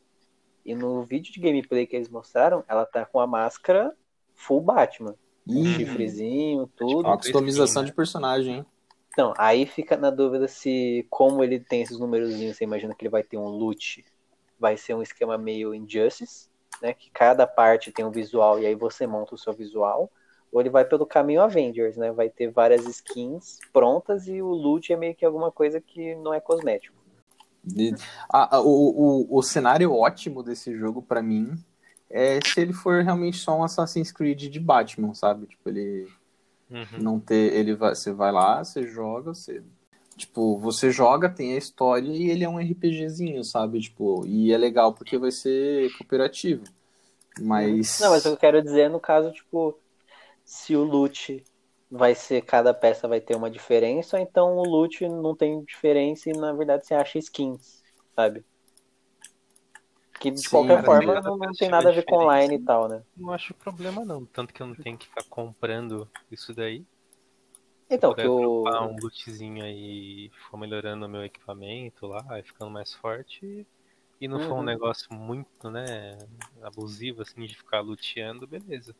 [0.64, 3.94] E no vídeo de gameplay que eles mostraram, ela tá com a máscara
[4.34, 5.14] full Batman.
[5.46, 7.06] Um Ih, chifrezinho, tudo.
[7.06, 8.66] uma customização de personagem, hein?
[9.14, 13.10] Então, aí fica na dúvida se, como ele tem esses numerozinhos, você imagina que ele
[13.10, 14.04] vai ter um loot,
[14.58, 16.48] vai ser um esquema meio Injustice,
[16.82, 16.92] né?
[16.92, 20.10] Que cada parte tem um visual e aí você monta o seu visual.
[20.52, 22.10] Ou ele vai pelo caminho Avengers, né?
[22.10, 26.34] Vai ter várias skins prontas e o loot é meio que alguma coisa que não
[26.34, 26.96] é cosmético.
[27.62, 27.94] De-
[28.28, 28.66] a- a- o,
[29.30, 31.56] o, o cenário ótimo desse jogo, pra mim,
[32.10, 35.46] é se ele for realmente só um Assassin's Creed de Batman, sabe?
[35.46, 36.08] Tipo, ele
[36.70, 36.86] Uhum.
[36.98, 37.52] não ter.
[37.54, 39.62] Ele vai, você vai lá, você joga, você.
[40.16, 43.80] Tipo, você joga, tem a história e ele é um RPGzinho, sabe?
[43.80, 46.64] Tipo, e é legal porque vai ser cooperativo.
[47.40, 47.98] Mas.
[48.00, 49.76] Não, mas o que eu quero dizer é no caso, tipo,
[50.44, 51.42] se o loot
[51.90, 56.30] vai ser, cada peça vai ter uma diferença, ou então o loot não tem diferença
[56.30, 57.82] e na verdade você acha skins,
[58.14, 58.44] sabe?
[60.24, 62.88] Que de Sim, qualquer forma não, não tem nada a ver com online e tal,
[62.88, 63.02] né?
[63.14, 66.84] Não acho problema não, tanto que eu não tenho que ficar comprando isso daí.
[67.90, 73.66] Então, que dropar um lootzinho aí, for melhorando o meu equipamento lá, ficando mais forte,
[74.20, 74.64] e não for um Uhum.
[74.64, 76.16] negócio muito, né,
[76.62, 78.94] abusivo, assim, de ficar luteando, beleza.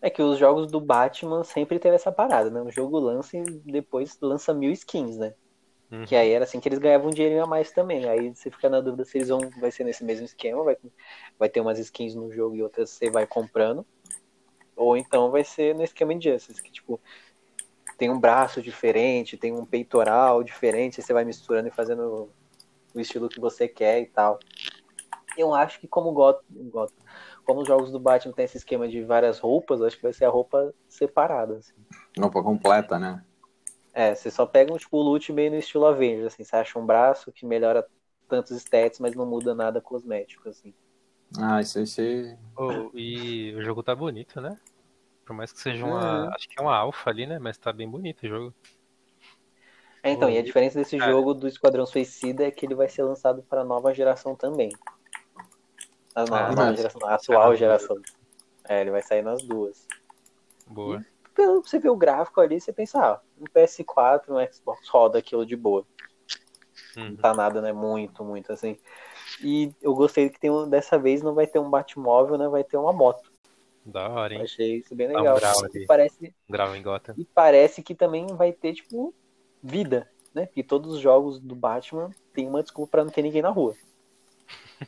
[0.00, 2.62] É que os jogos do Batman sempre teve essa parada, né?
[2.62, 5.34] O jogo lança e depois lança mil skins, né?
[5.94, 6.04] Uhum.
[6.04, 8.08] Que aí era assim que eles ganhavam um dinheirinho a mais também.
[8.08, 9.40] Aí você fica na dúvida se eles vão.
[9.60, 10.76] Vai ser nesse mesmo esquema, vai,
[11.38, 13.86] vai ter umas skins no jogo e outras você vai comprando.
[14.76, 17.00] Ou então vai ser no esquema Injustice, que tipo,
[17.96, 22.28] tem um braço diferente, tem um peitoral diferente, aí você vai misturando e fazendo
[22.92, 24.40] o estilo que você quer e tal.
[25.36, 27.04] Eu acho que como Gotham, Gotham
[27.44, 30.24] como os jogos do Batman tem esse esquema de várias roupas, acho que vai ser
[30.24, 31.58] a roupa separada.
[31.58, 31.74] Assim.
[32.18, 33.22] Roupa completa, né?
[33.94, 36.84] É, você só pega um tipo loot meio no estilo Avengers, assim, você acha um
[36.84, 37.86] braço que melhora
[38.28, 40.74] tantos stats, mas não muda nada cosmético, assim.
[41.38, 42.38] Ah, isso aí você.
[42.56, 44.58] Oh, e o jogo tá bonito, né?
[45.24, 46.24] Por mais que seja uma.
[46.24, 46.34] Uhum.
[46.34, 47.38] Acho que é uma alfa ali, né?
[47.38, 48.54] Mas tá bem bonito o jogo.
[50.02, 51.10] É, então, Oh, e a diferença desse cara.
[51.12, 54.70] jogo do Esquadrão Suicida é que ele vai ser lançado para nova geração também.
[56.14, 57.96] A nova, Ah, nova mas- geração, a atual Ah, geração.
[58.68, 59.86] É, ele vai sair nas duas.
[60.66, 61.04] Boa.
[61.34, 65.44] Pelo você ver o gráfico ali, você pensa, ah, um PS4, um Xbox roda aquilo
[65.46, 65.84] de boa.
[66.96, 67.16] Não Uhum.
[67.16, 67.72] tá nada, né?
[67.72, 68.76] Muito, muito assim.
[69.42, 72.48] E eu gostei que tem um, dessa vez não vai ter um Batmóvel, né?
[72.48, 73.32] Vai ter uma moto.
[73.84, 74.44] Da hora, Eu hein?
[74.44, 75.36] achei isso bem um legal.
[75.36, 75.82] grau ali.
[75.82, 77.14] e, parece, Grava em Gotham.
[77.18, 79.12] e parece que também vai ter, tipo,
[79.62, 80.46] vida, né?
[80.46, 83.74] Porque todos os jogos do Batman tem uma desculpa pra não ter ninguém na rua.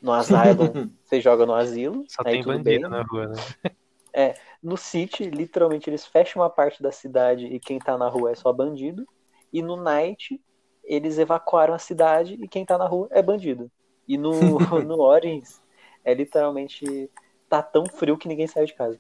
[0.00, 2.78] No Asylum, você joga no asilo, Só tem bandido bem.
[2.80, 4.34] na rua, né?
[4.66, 8.34] No City, literalmente, eles fecham uma parte da cidade e quem tá na rua é
[8.34, 9.06] só bandido.
[9.52, 10.42] E no Night,
[10.82, 13.70] eles evacuaram a cidade e quem tá na rua é bandido.
[14.08, 14.32] E no,
[14.82, 15.62] no Origins,
[16.04, 17.08] é literalmente.
[17.48, 18.98] Tá tão frio que ninguém saiu de casa.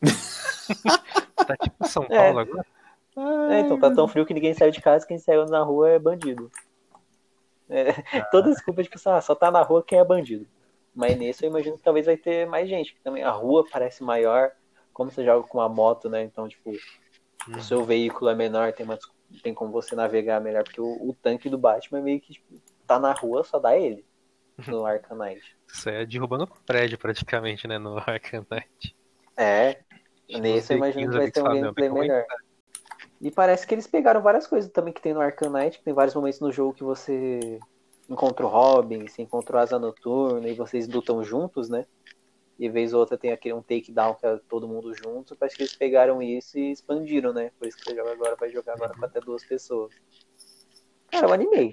[1.34, 2.16] Tá tipo São É.
[2.16, 2.66] Paulo agora.
[3.50, 5.98] É, então tá tão frio que ninguém saiu de casa, quem saiu na rua é
[5.98, 6.48] bandido.
[7.68, 7.92] É,
[8.30, 10.46] toda desculpa, tipo, ah, só tá na rua quem é bandido.
[10.94, 14.04] Mas nesse eu imagino que talvez vai ter mais gente, que também a rua parece
[14.04, 14.52] maior,
[14.92, 16.22] como você joga com uma moto, né?
[16.22, 16.72] Então, tipo,
[17.48, 17.56] Uhum.
[17.56, 18.98] o seu veículo é menor, tem, uma,
[19.42, 22.60] tem como você navegar melhor, porque o, o tanque do Batman é meio que, tipo,
[22.86, 24.04] tá na rua, só dá ele.
[24.66, 25.56] No Arcanite.
[25.66, 27.78] Isso aí é derrubando prédio praticamente, né?
[27.78, 28.96] No Arkham Knight.
[29.36, 29.80] É,
[30.28, 32.26] nesse eu imagino que vai ter um gameplay melhor.
[33.20, 36.14] E parece que eles pegaram várias coisas também que tem no Arcanite, que tem vários
[36.14, 37.58] momentos no jogo que você
[38.08, 41.86] encontra o Robin, você encontra o Asa Noturna e vocês lutam juntos, né?
[42.60, 45.34] E vez ou outra tem aquele um takedown que é todo mundo junto.
[45.34, 47.50] Parece que eles pegaram isso e expandiram, né?
[47.58, 49.94] Por isso que você joga agora, vai jogar agora com até duas pessoas.
[51.10, 51.72] Cara, eu animei.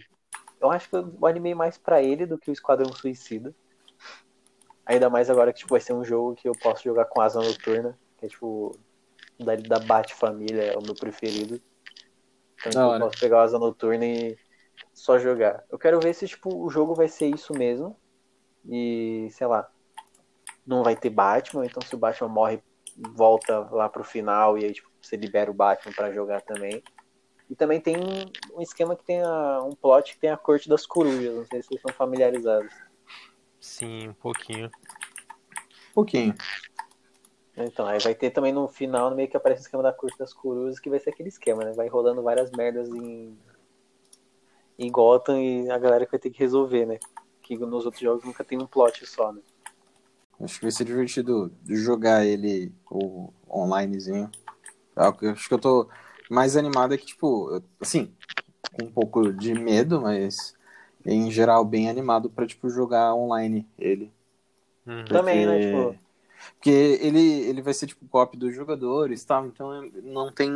[0.61, 3.53] Eu acho que eu animei mais pra ele do que o Esquadrão Suicida.
[4.85, 7.41] Ainda mais agora que tipo, vai ser um jogo que eu posso jogar com Asa
[7.41, 8.71] Noturna, que é tipo
[9.37, 11.61] da, da Bat Família, é o meu preferido.
[12.65, 14.37] Então eu posso pegar o Asa Noturna e
[14.93, 15.65] só jogar.
[15.69, 17.99] Eu quero ver se tipo, o jogo vai ser isso mesmo.
[18.65, 19.69] E, sei lá,
[20.67, 22.61] não vai ter Batman, então se o Batman morre,
[22.97, 26.83] volta lá pro final e aí tipo, você libera o Batman pra jogar também.
[27.49, 27.95] E também tem
[28.53, 31.61] um esquema que tem a- um plot que tem a corte das corujas, não sei
[31.61, 32.73] se vocês estão familiarizados.
[33.59, 34.67] Sim, um pouquinho.
[34.67, 36.35] Um pouquinho.
[37.55, 40.17] Então, aí vai ter também no final, no meio que aparece o esquema da corte
[40.17, 41.71] das corujas, que vai ser aquele esquema, né?
[41.71, 43.35] Vai rolando várias merdas em,
[44.77, 46.99] em Gotham e a galera que vai ter que resolver, né?
[47.41, 49.41] Que nos outros jogos nunca tem um plot só, né?
[50.39, 54.29] Acho que vai ser divertido jogar ele o onlinezinho.
[54.95, 55.89] O que- Acho que eu tô
[56.29, 58.13] mais animado é que, tipo, assim,
[58.73, 60.55] com um pouco de medo, mas
[61.05, 64.11] em geral bem animado pra, tipo, jogar online ele.
[64.85, 65.05] Uhum.
[65.05, 65.59] Também, né?
[65.59, 66.07] Porque- Tipo,
[66.53, 66.69] Porque
[67.01, 67.19] ele,
[67.49, 70.49] ele vai ser, tipo, copy dos jogadores e tal, então não tem...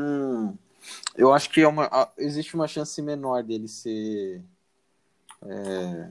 [1.15, 4.43] Eu acho que é uma, existe uma chance menor dele ser
[5.43, 6.09] é,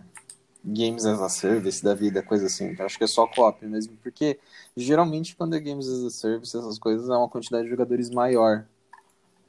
[0.65, 2.77] games as a service da vida, coisa assim.
[2.79, 4.39] Eu acho que é só copy mesmo, porque
[4.77, 8.67] geralmente quando é games as a service, essas coisas, é uma quantidade de jogadores maior.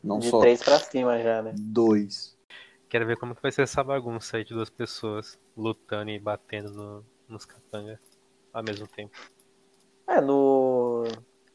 [0.04, 1.54] Não de só três pra cima já, né?
[1.58, 2.36] dois.
[2.90, 6.72] Quero ver como que vai ser essa bagunça aí de duas pessoas lutando e batendo
[6.72, 8.00] no, nos capangas
[8.52, 9.18] ao mesmo tempo.
[10.08, 11.04] É, no,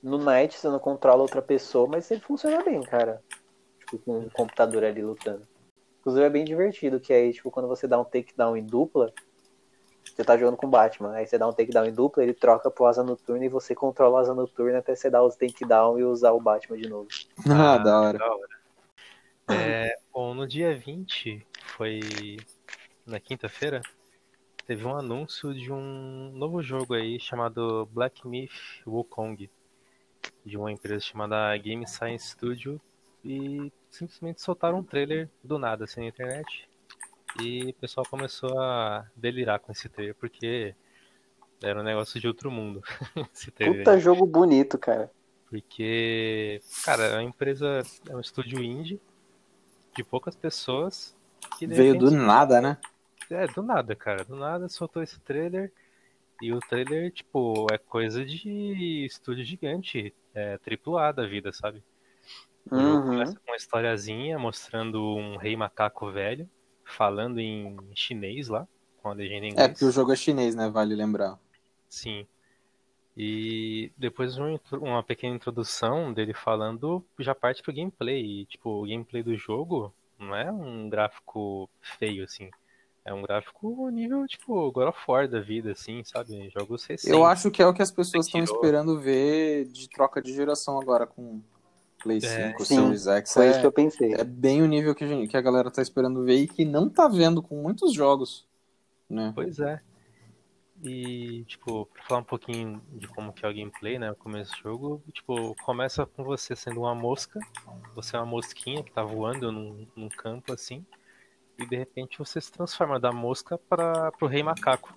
[0.03, 3.23] no Night você não controla outra pessoa, mas ele funciona bem, cara.
[3.81, 5.43] Tipo, com um computador ali lutando.
[6.01, 9.13] Inclusive é bem divertido, que aí, tipo, quando você dá um takedown em dupla,
[10.15, 12.71] você tá jogando com o Batman, aí você dá um takedown em dupla, ele troca
[12.71, 16.05] pro Asa Noturna e você controla o Asa Noturna até você dar os takedown e
[16.05, 17.09] usar o Batman de novo.
[17.49, 18.19] Ah, da hora.
[18.19, 18.57] Da hora.
[19.49, 21.47] É, bom, no dia 20,
[21.77, 22.37] foi
[23.07, 23.81] na quinta-feira,
[24.67, 29.49] teve um anúncio de um novo jogo aí chamado Black Myth Wukong,
[30.45, 32.81] de uma empresa chamada Game Science Studio,
[33.25, 36.69] e simplesmente soltaram um trailer do nada assim na internet.
[37.43, 40.75] E o pessoal começou a delirar com esse trailer, porque
[41.63, 42.83] era um negócio de outro mundo.
[43.33, 43.79] esse trailer.
[43.79, 45.11] Puta jogo bonito, cara.
[45.49, 49.01] Porque, cara, a empresa é um estúdio indie
[49.97, 51.15] de poucas pessoas
[51.59, 52.79] que Veio repente- do nada, né?
[53.31, 54.25] É, do nada, cara.
[54.25, 55.73] Do nada soltou esse trailer.
[56.43, 60.15] E o trailer, tipo, é coisa de estúdio gigante.
[60.35, 61.83] É AAA da vida, sabe?
[62.71, 63.03] Uhum.
[63.03, 66.51] começa com uma historiazinha mostrando um rei macaco velho
[66.87, 68.67] falando em chinês lá,
[69.03, 69.69] com a legenda em É, inglês.
[69.73, 70.71] porque o jogo é chinês, né?
[70.71, 71.39] Vale lembrar.
[71.89, 72.27] Sim.
[73.17, 78.43] E depois uma, pequena introdução dele falando já parte pro gameplay.
[78.43, 81.69] E, tipo, o gameplay do jogo não é um gráfico
[81.99, 82.51] feio, assim.
[83.05, 86.51] É um gráfico nível, tipo, God of War da vida, assim, sabe?
[86.51, 87.07] Jogos recentes.
[87.07, 90.79] Eu acho que é o que as pessoas estão esperando ver de troca de geração
[90.81, 91.41] agora com
[92.07, 92.77] Play É, 5, sim.
[92.77, 93.35] Series X.
[93.35, 94.15] Foi isso É, que eu pensei.
[94.15, 96.65] é bem o nível que a, gente- que a galera tá esperando ver e que
[96.65, 98.47] não tá vendo com muitos jogos,
[99.11, 99.33] né?
[99.35, 99.81] Pois é.
[100.85, 104.13] E, tipo, pra falar um pouquinho de como que é o gameplay, né?
[104.13, 107.41] O começo do jogo, tipo, começa com você sendo uma mosca.
[107.95, 110.85] Você é uma mosquinha que tá voando num, num campo assim.
[111.59, 114.95] E de repente você se transforma da mosca para pro rei macaco.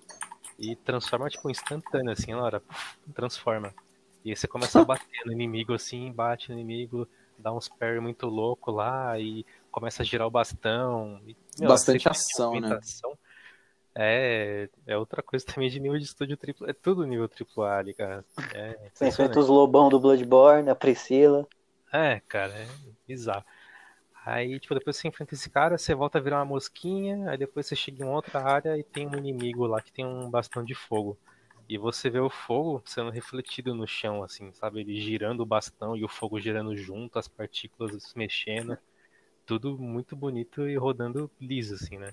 [0.58, 2.62] E transforma, tipo, instantâneo, assim, na hora.
[3.14, 3.74] Transforma.
[4.24, 7.08] E aí você começa a bater no inimigo assim, bate no inimigo,
[7.38, 11.20] dá uns parry muito louco lá e começa a girar o bastão.
[11.26, 12.78] E, meu, Bastante ação, né?
[13.94, 16.68] É, é outra coisa também de nível de estúdio triplo.
[16.68, 18.24] É tudo nível triplo A ali, cara.
[18.54, 21.46] É, Você enfrenta os lobão do Bloodborne, a Priscila.
[21.92, 22.66] É, cara, é
[23.06, 23.44] bizarro.
[24.24, 27.66] Aí, tipo, depois você enfrenta esse cara, você volta a virar uma mosquinha, aí depois
[27.66, 30.74] você chega em outra área e tem um inimigo lá que tem um bastão de
[30.74, 31.18] fogo.
[31.70, 34.80] E você vê o fogo sendo refletido no chão, assim, sabe?
[34.80, 38.76] Ele girando o bastão e o fogo girando junto, as partículas se mexendo.
[39.46, 42.12] Tudo muito bonito e rodando liso, assim, né?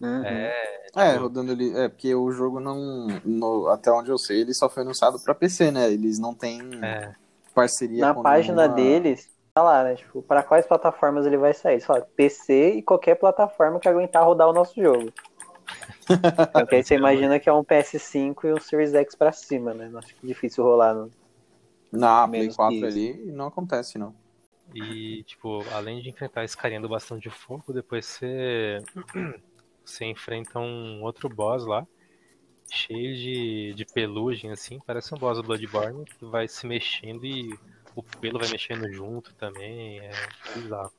[0.00, 0.24] Uhum.
[0.24, 1.76] É, É, tipo, rodando ali.
[1.76, 3.08] É, porque o jogo não.
[3.24, 5.92] no- até onde eu sei, ele só foi anunciado pra PC, né?
[5.92, 7.12] Eles não têm é,
[7.54, 9.96] parceria Na com página nenhuma- deles, tá lá, né?
[9.96, 11.80] Tipo, para quais plataformas ele vai sair?
[11.80, 15.12] Falam PC e qualquer plataforma que aguentar rodar o nosso jogo.
[16.68, 19.88] Que aí você imagina que é um PS5 e um Series X pra cima, né?
[19.88, 20.94] Não acho que é difícil rolar.
[20.94, 21.10] No...
[21.92, 24.14] Na Play Menos 4 que ali não acontece, não.
[24.74, 28.78] E, tipo, além de enfrentar esse carinha do bastão de fogo, depois você,
[29.84, 31.86] você enfrenta um outro boss lá,
[32.68, 37.56] cheio de, de pelugem, assim, parece um boss do Bloodborne, que vai se mexendo e
[37.94, 40.10] o pelo vai mexendo junto também, é
[40.54, 40.92] bizarro.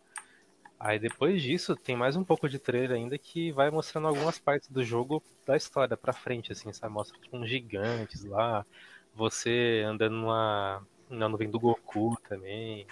[0.79, 4.69] Aí depois disso, tem mais um pouco de trailer ainda que vai mostrando algumas partes
[4.69, 6.93] do jogo da história pra frente, assim, sabe?
[6.93, 8.63] Mostra tipo, uns gigantes lá,
[9.15, 12.85] você andando numa, na nuvem do Goku também,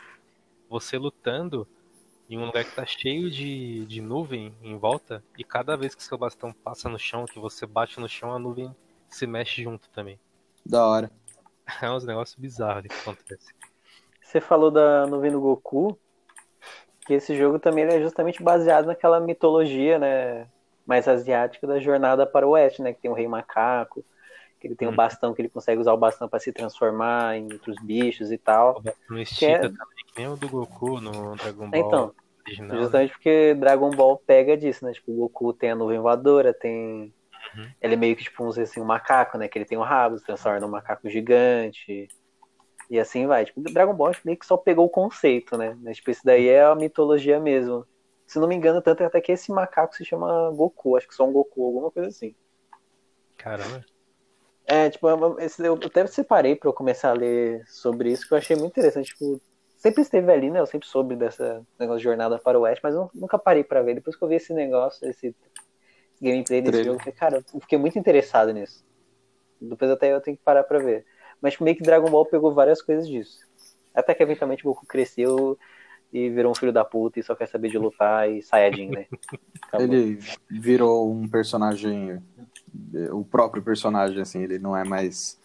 [0.67, 1.67] você lutando
[2.27, 6.03] em um lugar que tá cheio de, de nuvem em volta, e cada vez que
[6.03, 8.75] seu bastão passa no chão, que você bate no chão, a nuvem
[9.07, 10.19] se mexe junto também.
[10.65, 11.11] Da hora.
[11.81, 13.51] É uns negócios bizarros que acontece.
[14.21, 15.97] Você falou da nuvem do Goku,
[17.05, 20.47] que esse jogo também é justamente baseado naquela mitologia, né?
[20.85, 22.93] Mais asiática da jornada para o oeste, né?
[22.93, 24.05] Que tem o rei macaco,
[24.59, 24.95] que ele tem um Hum.
[24.95, 28.83] bastão que ele consegue usar o bastão para se transformar em outros bichos e tal.
[29.09, 32.13] Não estica é- também, que nem o do Goku no Dragon Ball Então,
[32.45, 32.77] original.
[32.77, 32.77] né?
[32.79, 34.93] Justamente porque Dragon Ball pega disso, né?
[34.93, 37.13] Tipo, o Goku tem a nuvem voadora, tem.
[37.55, 37.73] Uhum.
[37.81, 39.47] Ele é meio que tipo, dizer assim, um macaco, né?
[39.47, 42.07] Que ele tem um rabo, se transforma num macaco gigante.
[42.89, 43.45] E assim vai.
[43.45, 45.77] Tipo, Dragon Ball acho que meio que só pegou o conceito, né?
[45.81, 47.85] Mas, tipo, esse daí é a mitologia mesmo.
[48.27, 51.15] Se não me engano, tanto é até que esse macaco se chama Goku, acho que
[51.15, 52.35] só um Goku, alguma coisa assim.
[53.37, 53.85] Caramba.
[54.65, 55.07] É, tipo,
[55.39, 58.71] esse, eu até separei pra eu começar a ler sobre isso, que eu achei muito
[58.71, 59.09] interessante.
[59.09, 59.39] Tipo,
[59.77, 60.59] sempre esteve ali, né?
[60.59, 63.83] Eu sempre soube dessa negócio de jornada para o Oeste, mas eu nunca parei pra
[63.83, 63.93] ver.
[63.93, 65.35] Depois que eu vi esse negócio, esse
[66.19, 66.85] gameplay desse Trailer.
[66.85, 68.83] jogo, eu falei, cara, eu fiquei muito interessado nisso.
[69.61, 71.05] Depois até eu tenho que parar pra ver.
[71.41, 73.39] Mas meio que Dragon Ball pegou várias coisas disso.
[73.93, 75.57] Até que eventualmente o Goku cresceu
[76.11, 79.05] e virou um filho da puta e só quer saber de lutar e Saiyajin, né?
[79.61, 79.85] Acabou.
[79.85, 80.19] Ele
[80.49, 82.21] virou um personagem,
[83.11, 85.39] o próprio personagem, assim, ele não é mais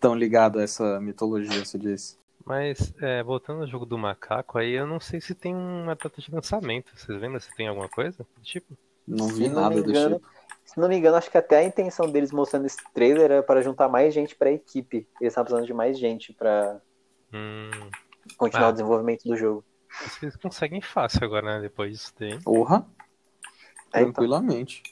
[0.00, 2.18] tão ligado a essa mitologia, se diz.
[2.44, 6.20] Mas, é, voltando ao jogo do macaco, aí eu não sei se tem uma data
[6.20, 6.92] de lançamento.
[6.94, 8.24] Vocês lembram se tem alguma coisa?
[8.42, 8.76] Tipo,
[9.06, 10.35] Não Se vi não nada me do engano, tipo.
[10.66, 13.62] Se não me engano, acho que até a intenção deles mostrando esse trailer era para
[13.62, 15.08] juntar mais gente pra equipe.
[15.20, 16.80] Eles estavam precisando de mais gente pra
[17.32, 17.70] hum,
[18.36, 18.70] continuar Ah.
[18.70, 19.64] o desenvolvimento do jogo.
[19.88, 21.60] vocês conseguem fácil agora, né?
[21.62, 22.38] Depois disso daí.
[22.42, 22.84] Porra,
[23.94, 24.12] É, então.
[24.12, 24.82] tranquilamente.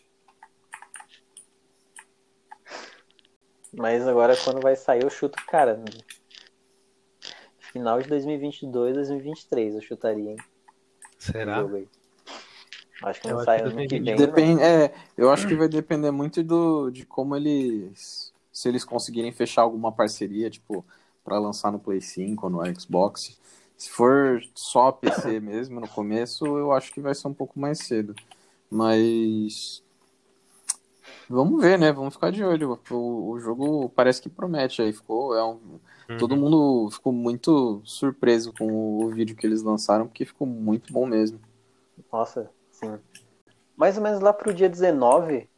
[3.77, 5.83] Mas agora quando vai sair, eu chuto, cara.
[7.59, 10.37] Final de 2022, 2023, eu chutaria, hein?
[11.19, 11.65] Será?
[13.05, 14.27] Acho que Eu não acho sai que ano que 2022 vem.
[14.27, 18.33] Depende, é, eu acho que vai depender muito do, de como eles.
[18.51, 20.85] Se eles conseguirem fechar alguma parceria, tipo,
[21.23, 23.39] pra lançar no Play 5 ou no Xbox.
[23.77, 27.79] Se for só PC mesmo no começo, eu acho que vai ser um pouco mais
[27.81, 28.15] cedo.
[28.71, 29.83] Mas.
[31.29, 31.93] Vamos ver, né?
[31.93, 32.79] Vamos ficar de olho.
[32.91, 34.93] O, o jogo parece que promete aí.
[34.93, 35.37] Ficou.
[35.37, 35.81] É um...
[36.09, 36.19] Uhum.
[36.19, 41.07] Todo mundo ficou muito surpreso com o vídeo que eles lançaram, porque ficou muito bom
[41.07, 41.41] mesmo.
[42.13, 42.99] Nossa, sim.
[43.77, 45.49] Mais ou menos lá pro dia 19,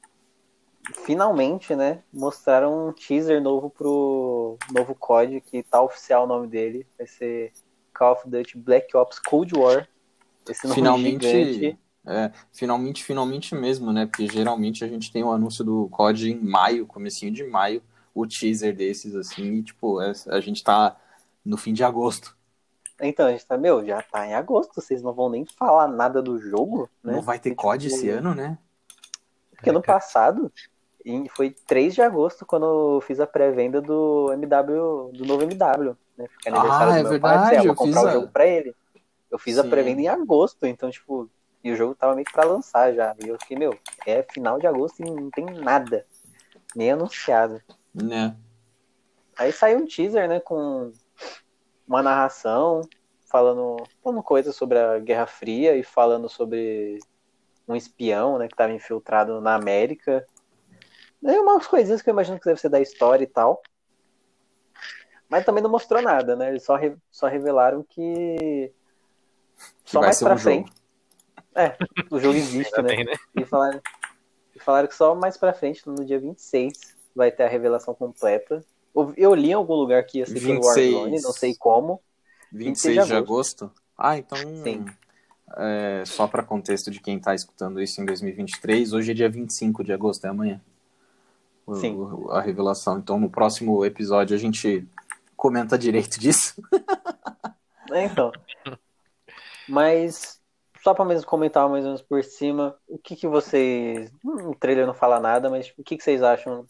[1.04, 6.86] finalmente, né, mostraram um teaser novo pro novo COD, que tá oficial o nome dele.
[6.96, 7.52] Vai ser
[7.92, 9.88] Call of Duty Black Ops Cold War.
[10.48, 14.06] Esse finalmente, é, finalmente, finalmente mesmo, né?
[14.06, 17.82] Porque geralmente a gente tem o anúncio do COD em maio, comecinho de maio,
[18.14, 20.96] o teaser desses, assim, e, tipo, é, a gente tá
[21.44, 22.35] no fim de agosto.
[23.00, 26.22] Então, a gente tá, meu, já tá em agosto, vocês não vão nem falar nada
[26.22, 27.14] do jogo, né?
[27.14, 28.58] Não vai ter Porque, COD tipo, esse ano, né?
[29.50, 30.50] Porque ano passado,
[31.30, 36.26] foi 3 de agosto, quando eu fiz a pré-venda do MW, do novo MW, né?
[36.28, 38.12] Fica aniversário ah, é verdade, pai, eu vou comprar o a...
[38.12, 38.74] jogo pra ele.
[39.30, 39.60] Eu fiz Sim.
[39.60, 41.28] a pré-venda em agosto, então, tipo,
[41.62, 43.14] e o jogo tava meio que pra lançar já.
[43.18, 43.76] E eu fiquei, meu,
[44.06, 46.06] é final de agosto e não tem nada.
[46.74, 47.60] Nem anunciado.
[47.92, 48.36] Né?
[49.36, 50.92] Aí saiu um teaser, né, com
[51.86, 52.82] uma narração
[53.26, 56.98] falando, falando coisas sobre a Guerra Fria e falando sobre
[57.68, 60.26] um espião, né, que estava infiltrado na América.
[61.22, 63.60] E umas coisinhas que eu imagino que deve ser da história e tal.
[65.28, 66.50] Mas também não mostrou nada, né?
[66.50, 68.72] Eles só, re, só revelaram que.
[69.84, 70.68] Só mais pra um frente.
[70.68, 70.86] Jogo.
[71.54, 71.76] É,
[72.10, 72.88] o jogo existe, né?
[72.88, 73.12] Bem, né?
[73.34, 73.80] E, falaram,
[74.54, 78.64] e falaram que só mais pra frente, no dia 26, vai ter a revelação completa.
[79.16, 80.94] Eu li em algum lugar que ia ser 26...
[80.94, 82.00] Warzone, não sei como.
[82.52, 83.64] 26, 26 de agosto.
[83.64, 83.82] agosto.
[83.98, 84.38] Ah, então.
[84.38, 84.86] Sim.
[85.56, 89.84] É, só para contexto de quem está escutando isso em 2023, hoje é dia 25
[89.84, 90.60] de agosto, é amanhã.
[91.74, 91.96] Sim.
[91.96, 92.98] O, a revelação.
[92.98, 94.86] Então no próximo episódio a gente
[95.36, 96.54] comenta direito disso.
[97.92, 98.32] É, então.
[99.68, 100.40] Mas
[100.82, 104.10] só para mesmo comentar mais ou menos por cima, o que, que vocês.
[104.24, 106.66] Hum, o trailer não fala nada, mas o que, que vocês acham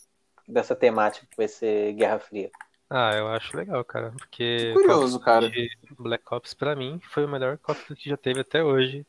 [0.47, 2.51] dessa temática que vai ser Guerra Fria?
[2.89, 4.13] Ah, eu acho legal, cara.
[4.17, 4.73] Porque.
[4.73, 5.51] Curioso, cara.
[5.99, 9.05] Black Ops, pra mim, foi o melhor Call of Duty que já teve até hoje.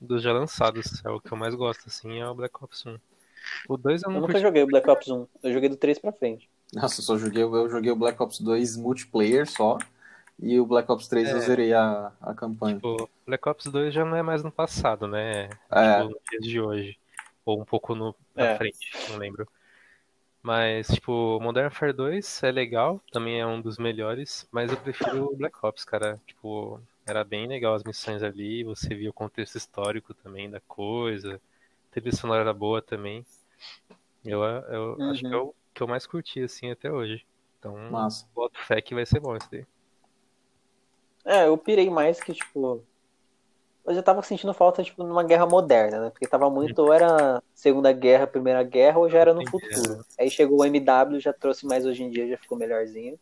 [0.00, 1.04] Dos já lançados.
[1.04, 2.98] É o que eu mais gosto, assim, é o Black Ops 1.
[3.68, 5.26] O 2 eu, eu nunca joguei o Black Ops 1.
[5.42, 6.48] Eu joguei do 3 pra frente.
[6.72, 9.78] Nossa, eu só joguei, eu joguei o Black Ops 2 multiplayer só.
[10.40, 12.76] E o Black Ops 3 é, eu zerei a, a campanha.
[12.76, 15.50] Tipo, Black Ops 2 já não é mais no passado, né?
[15.70, 16.00] É.
[16.00, 16.98] Tipo, nos dias de hoje.
[17.44, 18.56] Ou um pouco no, na é.
[18.56, 19.46] frente, não lembro.
[20.42, 25.26] Mas, tipo, Modern Warfare 2 é legal, também é um dos melhores, mas eu prefiro
[25.26, 26.20] o Black Ops, cara.
[26.26, 31.36] Tipo, era bem legal as missões ali, você via o contexto histórico também da coisa,
[31.36, 33.24] a trilha sonora era boa também.
[34.24, 35.10] Eu, eu uhum.
[35.10, 37.24] acho que é o que eu mais curti, assim, até hoje.
[37.58, 38.26] Então, Massa.
[38.34, 39.64] boto fé que vai ser bom isso daí.
[41.24, 42.84] É, eu pirei mais que, tipo.
[43.84, 46.10] Eu já tava sentindo falta, tipo, numa guerra moderna, né?
[46.10, 50.04] Porque tava muito, ou era Segunda Guerra, Primeira Guerra, ou já era no futuro.
[50.18, 53.18] Aí chegou o MW, já trouxe mais hoje em dia, já ficou melhorzinho.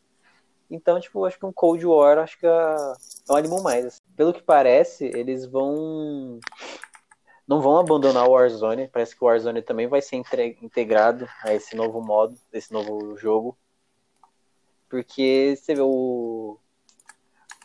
[0.71, 3.87] Então, tipo, acho que um Cold War, acho que é, é um animal mais.
[3.87, 4.01] Assim.
[4.15, 6.39] Pelo que parece, eles vão.
[7.49, 8.89] Não vão abandonar o Warzone.
[8.89, 13.59] Parece que o Warzone também vai ser integrado a esse novo modo, esse novo jogo.
[14.89, 16.59] Porque você vê o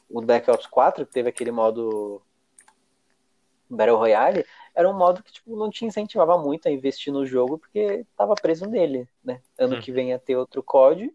[0.10, 2.22] o Black Ops 4, que teve aquele modo
[3.70, 7.57] Battle Royale, era um modo que tipo, não te incentivava muito a investir no jogo,
[7.57, 9.41] porque tava preso nele, né?
[9.57, 9.82] Ano hum.
[9.82, 11.13] que vem a ter outro código,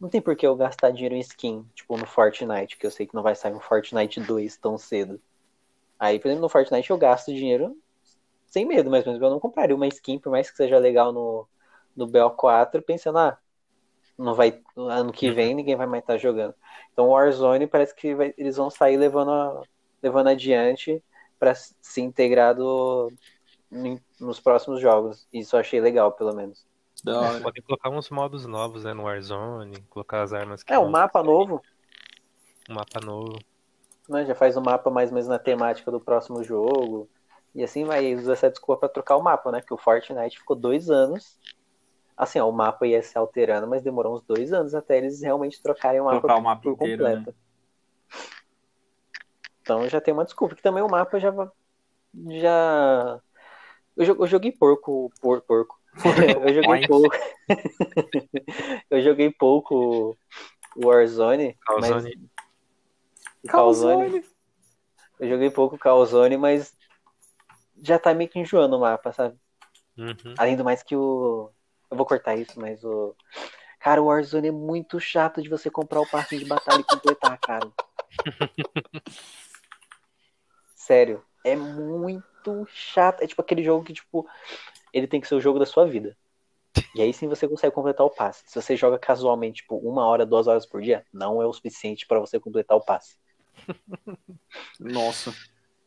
[0.00, 3.06] não tem por que eu gastar dinheiro em skin, tipo no Fortnite, que eu sei
[3.06, 5.20] que não vai sair um Fortnite 2 tão cedo.
[5.98, 7.76] Aí, por exemplo, no Fortnite eu gasto dinheiro
[8.46, 11.46] sem medo, mas eu não compraria uma skin, por mais que seja legal no,
[11.96, 13.38] no BO4, pensando, ah,
[14.18, 15.56] não vai ano que vem uhum.
[15.56, 16.54] ninguém vai mais estar tá jogando.
[16.92, 19.62] Então Warzone parece que vai, eles vão sair levando, a,
[20.02, 21.02] levando adiante
[21.38, 23.12] para se integrar do,
[24.20, 25.26] nos próximos jogos.
[25.32, 26.66] Isso eu achei legal, pelo menos.
[27.06, 30.72] É, podem colocar uns modos novos né, no Warzone, colocar as armas que.
[30.72, 31.62] É, um mapa novo.
[32.68, 33.38] Um mapa novo.
[34.08, 37.08] Né, já faz um mapa mais ou menos na temática do próximo jogo.
[37.54, 39.60] E assim vai usar essa desculpa para trocar o mapa, né?
[39.60, 41.38] Que o Fortnite ficou dois anos
[42.16, 45.62] Assim, ó, o mapa ia se alterando, mas demorou uns dois anos até eles realmente
[45.62, 47.30] trocarem o mapa, Trocar o mapa por inteiro, completo.
[47.30, 47.36] Né?
[49.66, 51.34] Então já tem uma desculpa, que também o mapa já.
[52.30, 53.20] já...
[53.96, 55.10] Eu, joguei porco.
[55.20, 55.76] Por, porco.
[56.44, 57.16] eu joguei pouco.
[58.88, 60.16] eu joguei pouco
[60.76, 61.56] Warzone.
[61.66, 62.16] Calzone.
[63.42, 63.50] Mas...
[63.50, 64.24] Calzone.
[65.18, 66.76] Eu joguei pouco Calzone, mas
[67.82, 69.36] já tá meio que enjoando o mapa, sabe?
[69.98, 70.34] Uhum.
[70.38, 71.50] Além do mais que o,
[71.90, 73.16] eu vou cortar isso, mas o.
[73.80, 77.36] Cara, o Warzone é muito chato de você comprar o passe de batalha e completar,
[77.40, 77.68] cara.
[80.86, 83.20] Sério, é muito chato.
[83.20, 84.24] É tipo aquele jogo que, tipo,
[84.92, 86.16] ele tem que ser o jogo da sua vida.
[86.94, 88.44] E aí sim você consegue completar o passe.
[88.46, 92.06] Se você joga casualmente, tipo, uma hora, duas horas por dia, não é o suficiente
[92.06, 93.16] para você completar o passe.
[94.78, 95.34] Nossa.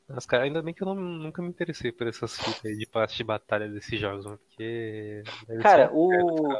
[0.09, 2.85] Mas, cara, ainda bem que eu não- nunca me interessei por essas fitas aí de
[2.85, 5.23] passe de batalha desses jogos, mano, porque.
[5.61, 6.57] Cara, o,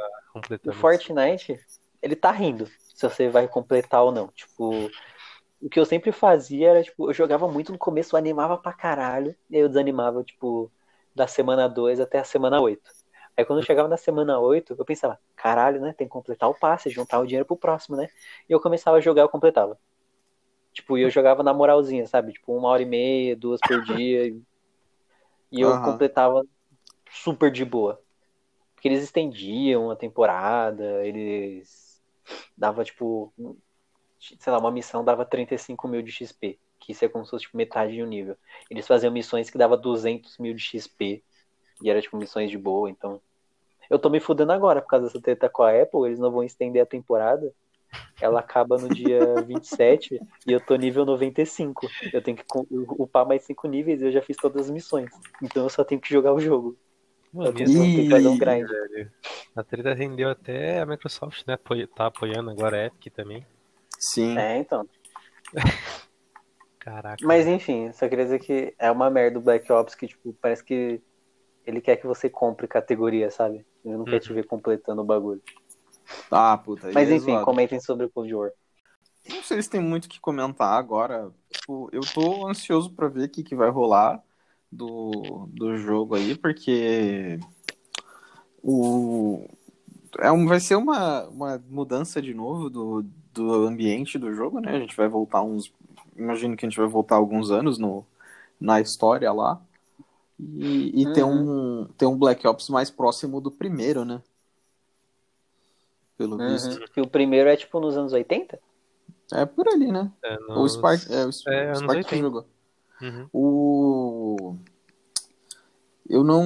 [0.64, 0.72] o.
[0.72, 1.58] Fortnite,
[2.00, 4.28] ele tá rindo se você vai completar ou não.
[4.28, 4.90] Tipo,
[5.60, 8.72] o que eu sempre fazia era, tipo, eu jogava muito no começo, eu animava pra
[8.72, 10.72] caralho, e aí eu desanimava, tipo,
[11.14, 12.90] da semana 2 até a semana 8.
[13.36, 15.94] Aí quando eu chegava na semana 8, eu pensava, caralho, né?
[15.94, 18.08] Tem que completar o passe, juntar o dinheiro pro próximo, né?
[18.48, 19.78] E eu começava a jogar, eu completava.
[20.74, 22.32] Tipo, e eu jogava na moralzinha, sabe?
[22.34, 24.26] Tipo, uma hora e meia, duas por dia.
[24.28, 24.42] e-
[25.50, 25.80] E eu Aham.
[25.80, 26.42] completava
[27.10, 28.02] super de boa.
[28.74, 32.02] Porque eles estendiam a temporada, eles
[32.56, 33.34] dava tipo,
[34.38, 37.44] sei lá, uma missão dava 35 mil de XP, que isso é como se fosse
[37.44, 38.36] tipo, metade de um nível.
[38.70, 41.22] Eles faziam missões que dava 200 mil de XP,
[41.82, 43.20] e era tipo missões de boa, então.
[43.88, 46.44] Eu tô me fudendo agora por causa dessa treta com a Apple, eles não vão
[46.44, 47.52] estender a temporada.
[48.20, 51.88] Ela acaba no dia 27 e eu tô nível 95.
[52.12, 55.10] Eu tenho que upar mais 5 níveis e eu já fiz todas as missões.
[55.42, 56.76] Então eu só tenho que jogar o jogo.
[57.32, 58.68] Mano, Eu e tenho Ih, que fazer um grind.
[59.56, 61.58] a treta rendeu até a Microsoft, né?
[61.94, 63.44] Tá apoiando agora a Epic também.
[64.00, 64.38] Sim.
[64.38, 64.88] É, então.
[66.78, 67.22] Caraca.
[67.22, 70.64] Mas enfim, só queria dizer que é uma merda o Black Ops que, tipo, parece
[70.64, 71.00] que
[71.66, 73.66] ele quer que você compre categoria, sabe?
[73.84, 74.20] Ele não quer Uhum.
[74.20, 75.42] te ver completando o bagulho.
[76.30, 76.90] Ah, puta.
[76.92, 77.44] Mas é enfim, zoado.
[77.44, 78.50] comentem sobre o Cold War.
[79.28, 81.30] Não sei se tem muito o que comentar agora.
[81.50, 84.22] Tipo, eu tô ansioso pra ver o que, que vai rolar
[84.72, 87.38] do, do jogo aí, porque
[88.62, 89.46] o
[90.18, 93.02] é um, vai ser uma, uma mudança de novo do,
[93.32, 94.76] do ambiente do jogo, né?
[94.76, 95.72] A gente vai voltar uns.
[96.16, 98.04] Imagino que a gente vai voltar alguns anos no,
[98.60, 99.60] na história lá.
[100.38, 104.22] E, e ter, um, ter um Black Ops mais próximo do primeiro, né?
[106.16, 106.80] Pelo visto.
[106.80, 106.86] Uhum.
[106.94, 108.58] Que o primeiro é tipo nos anos 80?
[109.32, 110.10] É por ali, né?
[110.24, 112.22] É, O nos- Spark, é, o Sp- é, o anos Spark que 80.
[112.22, 112.46] jogou.
[113.02, 113.28] Uhum.
[113.32, 114.56] O...
[116.08, 116.42] Eu não,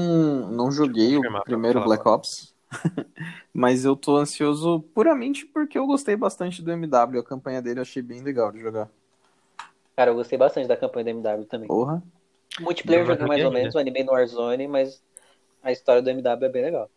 [0.50, 2.53] não joguei o primeiro Black Ops,
[3.52, 7.20] mas eu tô ansioso puramente porque eu gostei bastante do MW.
[7.20, 8.88] A campanha dele eu achei bem legal de jogar.
[9.96, 11.68] Cara, eu gostei bastante da campanha da MW também.
[11.68, 12.02] Porra.
[12.58, 15.02] O multiplayer joguei mais ou menos, eu animei no Warzone, mas
[15.62, 16.90] a história do MW é bem legal.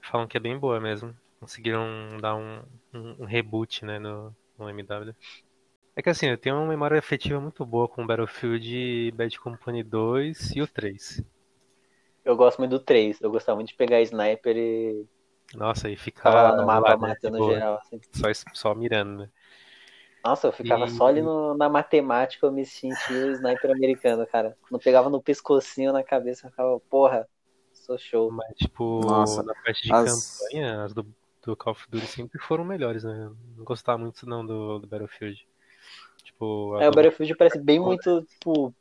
[0.00, 1.14] Falam que é bem boa mesmo.
[1.40, 1.86] Conseguiram
[2.20, 2.60] dar um,
[2.92, 5.14] um, um reboot, né, no, no MW.
[5.96, 9.82] É que assim, eu tenho uma memória afetiva muito boa com o Battlefield Bad Company
[9.82, 11.22] 2 e o 3.
[12.24, 13.20] Eu gosto muito do 3.
[13.20, 15.06] Eu gostava muito de pegar sniper e
[15.54, 17.76] Nossa, e ficar lá no mapa lá, né, matando tipo, geral.
[17.78, 18.00] assim.
[18.12, 19.30] Só, só mirando, né?
[20.24, 24.26] Nossa, eu ficava E- só ali no- na matemática, eu me sentia o sniper americano,
[24.26, 24.56] cara.
[24.62, 27.28] Quando pegava no pescocinho na cabeça, eu ficava, porra,
[27.72, 28.34] sou show.
[28.36, 31.02] Mas, tipo, Nossa, na parte de as- campanha, as do,
[31.44, 33.30] do Call of Duty sempre foram melhores, né?
[33.56, 35.46] Não gostava muito não do, do Battlefield.
[36.24, 38.74] Tipo, É, o do- Battlefield parece bem muito, tipo,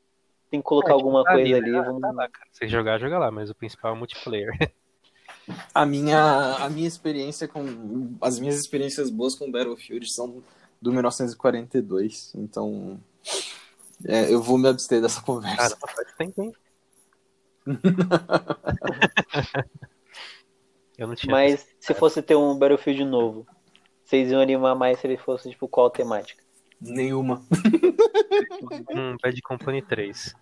[0.54, 1.72] tem que colocar É, alguma tá coisa ali, ali.
[1.72, 1.82] né?
[1.82, 2.47] vamos- Tá lá, cara.
[2.51, 4.51] Se jogar, joga lá, mas o principal é o multiplayer.
[5.74, 8.16] A minha, a minha experiência com.
[8.22, 10.41] As minhas experiências boas com Battlefield são
[10.82, 12.32] do 1942.
[12.36, 12.97] Então.
[14.08, 15.76] é, eu vou me abster dessa conversa.
[15.76, 16.54] Cara, faz tempo, hein?
[20.97, 21.32] Eu não tinha.
[21.32, 23.45] Mas se fosse ter um Battlefield novo,
[24.06, 26.41] vocês iam animar mais se ele fosse, tipo, qual temática?
[26.84, 27.41] Nenhuma.
[28.89, 30.36] um Bad Company 3.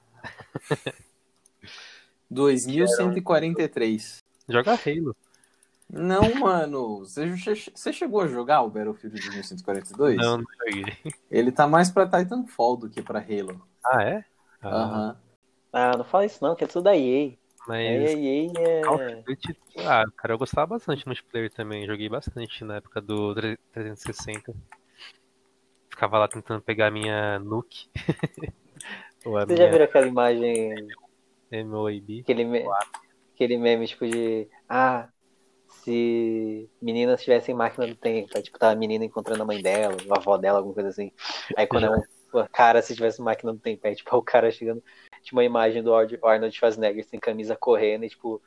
[2.30, 4.24] 2143.
[4.50, 5.16] Joga Halo.
[5.90, 7.00] Não, mano.
[7.00, 10.18] Você, chegou a jogar o Battlefield de 1942?
[10.18, 10.98] Não, não joguei.
[11.30, 13.62] Ele tá mais pra Titanfall do que pra Halo.
[13.86, 14.26] Ah, é?
[14.62, 15.18] Ah, Aham.
[15.74, 17.34] Ah, não fala isso não, que é tudo da EA.
[17.62, 19.16] A Mas EA Call of é...
[19.22, 21.86] Duty, ah, cara, eu gostava bastante do multiplayer também.
[21.86, 23.36] Joguei bastante na época do
[23.72, 24.54] 360.
[25.92, 27.90] Ficava lá tentando pegar a minha Nuke.
[29.26, 30.88] Ou a Vocês já minha viram aquela imagem,
[31.66, 32.22] MOAB.
[32.22, 32.66] aquele, me...
[33.36, 34.48] aquele meme, tipo, de...
[34.68, 35.10] Ah,
[35.68, 39.98] se meninas tivessem máquina do tempo, aí, tipo, tá a menina encontrando a mãe dela,
[40.10, 41.12] a avó dela, alguma coisa assim.
[41.56, 42.02] Aí quando é um
[42.54, 44.82] cara, se tivesse máquina do tempo, aí, tipo, o cara chegando...
[45.22, 48.42] Tinha uma imagem do Arnold Schwarzenegger sem camisa correndo e, tipo...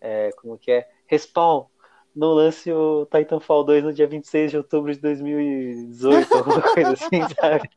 [0.00, 0.88] É, como que é?
[1.06, 1.66] Respawn!
[2.14, 7.20] Não lance o Titanfall 2 no dia 26 de outubro de 2018, alguma coisa assim,
[7.40, 7.70] sabe?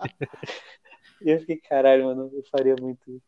[1.22, 3.26] E eu fiquei, caralho, mano, eu faria muito isso.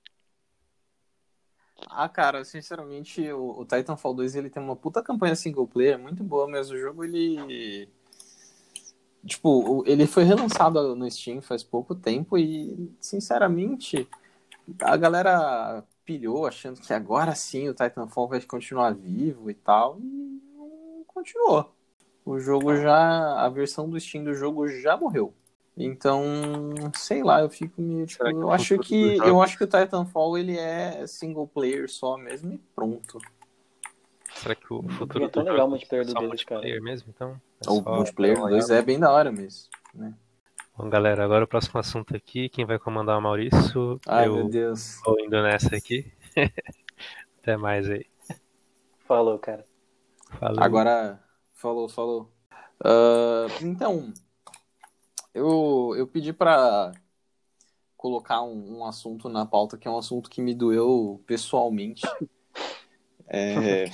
[1.89, 6.23] Ah, cara, sinceramente, o, o Titanfall 2 ele tem uma puta campanha single player muito
[6.23, 7.87] boa, mas o jogo ele
[9.25, 14.07] tipo, ele foi relançado no Steam faz pouco tempo e, sinceramente,
[14.81, 20.41] a galera pilhou achando que agora sim o Titanfall vai continuar vivo e tal, e
[21.17, 21.73] continuou.
[22.25, 23.41] O jogo já.
[23.41, 25.33] A versão do Steam do jogo já morreu.
[25.75, 26.23] Então,
[26.95, 28.05] sei lá, eu fico meio.
[28.05, 29.17] Tipo, eu acho que.
[29.17, 33.19] Eu acho que o Titanfall ele é single player só mesmo e pronto.
[34.33, 36.83] Será que o futuro É tão do legal o multiplayer é do dois, multiplayer cara.
[36.83, 37.41] mesmo, então?
[37.65, 39.69] É o multiplayer 2 é bem da hora mesmo.
[39.93, 40.13] Né?
[40.77, 42.49] Bom, galera, agora o próximo assunto aqui.
[42.49, 43.99] Quem vai comandar é o Maurício.
[44.07, 44.99] Ai, eu meu Deus.
[45.03, 46.11] vou indo nessa aqui.
[47.41, 48.05] Até mais aí.
[49.07, 49.65] Falou, cara.
[50.39, 50.63] Falou.
[50.63, 51.23] Agora,
[51.53, 52.31] falou, falou.
[52.83, 54.13] Ah, então,
[55.33, 56.91] eu, eu pedi para
[57.95, 62.05] colocar um, um assunto na pauta que é um assunto que me doeu pessoalmente.
[63.29, 63.91] É,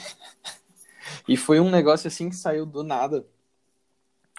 [1.27, 3.25] e foi um negócio assim que saiu do nada.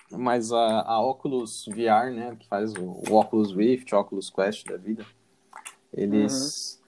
[0.09, 4.65] Mas a, a Oculus VR, né, que faz o, o Oculus Rift, o Oculus Quest
[4.69, 5.05] da vida,
[5.93, 6.81] eles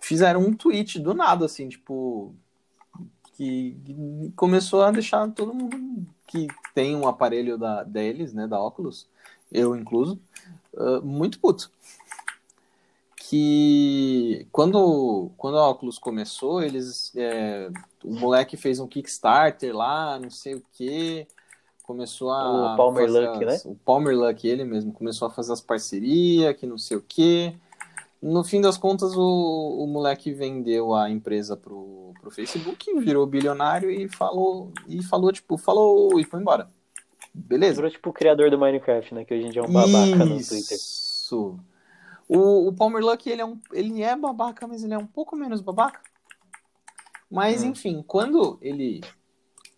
[0.00, 2.34] fizeram um tweet do nada, assim, tipo,
[3.38, 9.06] que começou a deixar todo mundo que tem um aparelho da, deles, né, da Oculus,
[9.50, 10.18] eu incluso,
[10.76, 11.70] ah, muito puto.
[13.16, 17.12] Que quando, quando a Oculus começou, eles.
[17.14, 17.70] é,
[18.02, 21.26] o moleque fez um Kickstarter lá, não sei o que.
[21.84, 22.74] Começou a.
[22.74, 26.66] O Palmer Luck, as- O Palmer Luck, ele mesmo, começou a fazer as parcerias, que
[26.66, 27.54] não sei o que.
[28.20, 33.90] No fim das contas, o, o moleque vendeu a empresa pro, pro Facebook, virou bilionário
[33.90, 36.68] e falou, e falou, tipo, falou e foi embora.
[37.32, 37.76] Beleza.
[37.76, 39.24] Virou tipo o criador do Minecraft, né?
[39.24, 40.76] Que hoje em dia é um babaca no Twitter.
[40.76, 41.58] Isso.
[42.28, 45.36] O, o Palmer Luck, ele é, um, ele é babaca, mas ele é um pouco
[45.36, 46.00] menos babaca.
[47.30, 47.68] Mas, Hum.
[47.68, 49.00] enfim, quando ele,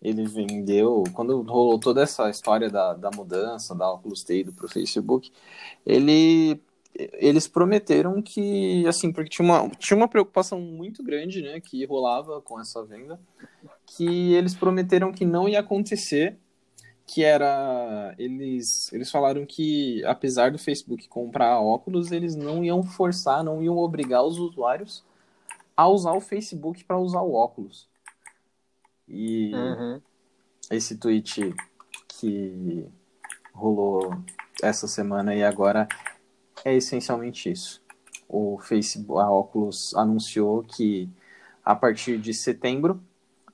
[0.01, 5.31] ele vendeu, quando rolou toda essa história da, da mudança da Oculus Tado pro Facebook,
[5.85, 6.61] ele,
[6.95, 12.41] eles prometeram que, assim, porque tinha uma, tinha uma preocupação muito grande, né, que rolava
[12.41, 13.19] com essa venda,
[13.85, 16.37] que eles prometeram que não ia acontecer
[17.05, 23.43] que era eles eles falaram que apesar do Facebook comprar óculos eles não iam forçar
[23.43, 25.03] não iam obrigar os usuários
[25.75, 27.89] a usar o Facebook para usar o óculos
[29.09, 30.01] e Uhum.
[30.69, 31.53] esse tweet
[32.07, 32.87] que
[33.53, 34.13] rolou
[34.63, 35.89] essa semana e agora
[36.63, 37.81] é essencialmente isso
[38.31, 41.09] o Facebook a Oculus anunciou que
[41.63, 43.03] a partir de setembro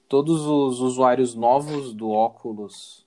[0.08, 3.05] todos os usuários novos do Oculus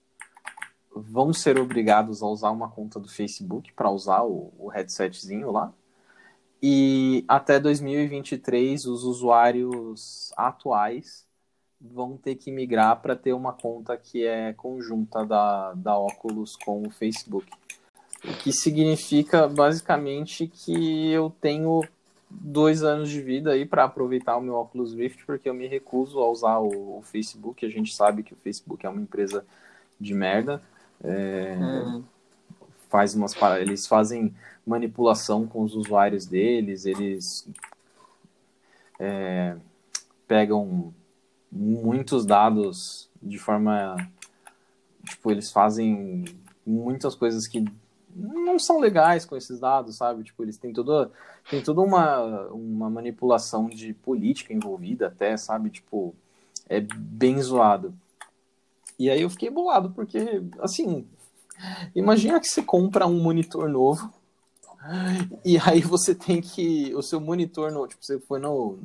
[0.94, 5.72] vão ser obrigados a usar uma conta do Facebook para usar o, o headsetzinho lá.
[6.61, 11.26] E até 2023, os usuários atuais
[11.80, 16.82] vão ter que migrar para ter uma conta que é conjunta da, da Oculus com
[16.82, 17.51] o Facebook.
[18.24, 21.82] O que significa basicamente que eu tenho
[22.30, 26.20] dois anos de vida aí para aproveitar o meu Oculus Rift, porque eu me recuso
[26.20, 27.64] a usar o, o Facebook.
[27.64, 29.44] A gente sabe que o Facebook é uma empresa
[29.98, 30.62] de merda.
[31.02, 32.04] É, Uhum.
[32.90, 34.34] faz umas eles fazem
[34.66, 37.49] manipulação com os usuários deles, eles
[38.99, 39.57] é,
[40.28, 40.92] pegam
[41.50, 43.96] muitos dados de forma
[45.08, 46.24] tipo eles fazem
[46.66, 47.64] muitas coisas que
[48.14, 50.24] não são legais com esses dados, sabe?
[50.24, 51.11] Tipo, eles têm toda
[51.49, 55.70] tem toda uma, uma manipulação de política envolvida até, sabe?
[55.70, 56.14] Tipo,
[56.68, 57.95] é bem zoado.
[58.99, 61.07] E aí eu fiquei bolado, porque, assim,
[61.95, 64.12] imagina que você compra um monitor novo
[65.45, 66.95] e aí você tem que.
[66.95, 68.78] O seu monitor, no, tipo, você foi no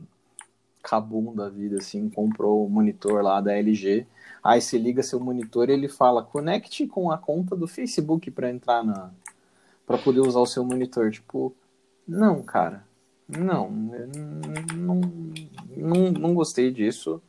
[0.83, 4.05] Kabum da vida, assim, comprou o monitor lá da LG.
[4.45, 8.51] Aí você liga seu monitor e ele fala: conecte com a conta do Facebook para
[8.51, 9.09] entrar na.
[9.87, 11.09] para poder usar o seu monitor.
[11.09, 11.51] Tipo,
[12.07, 12.85] não, cara.
[13.27, 15.01] Não, não,
[15.75, 17.19] não, não gostei disso.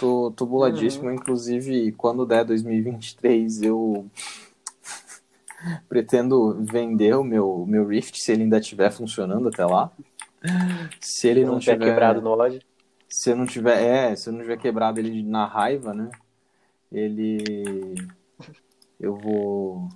[0.00, 1.12] Tô, tô boladíssimo.
[1.12, 4.10] Inclusive, quando der 2023, eu
[5.88, 9.92] pretendo vender o meu, meu Rift se ele ainda estiver funcionando até lá.
[11.00, 12.60] Se ele não, não tiver quebrado no ódio.
[13.08, 16.10] se eu não tiver, é, se eu não tiver quebrado ele na raiva, né?
[16.92, 17.94] Ele
[18.98, 19.88] eu vou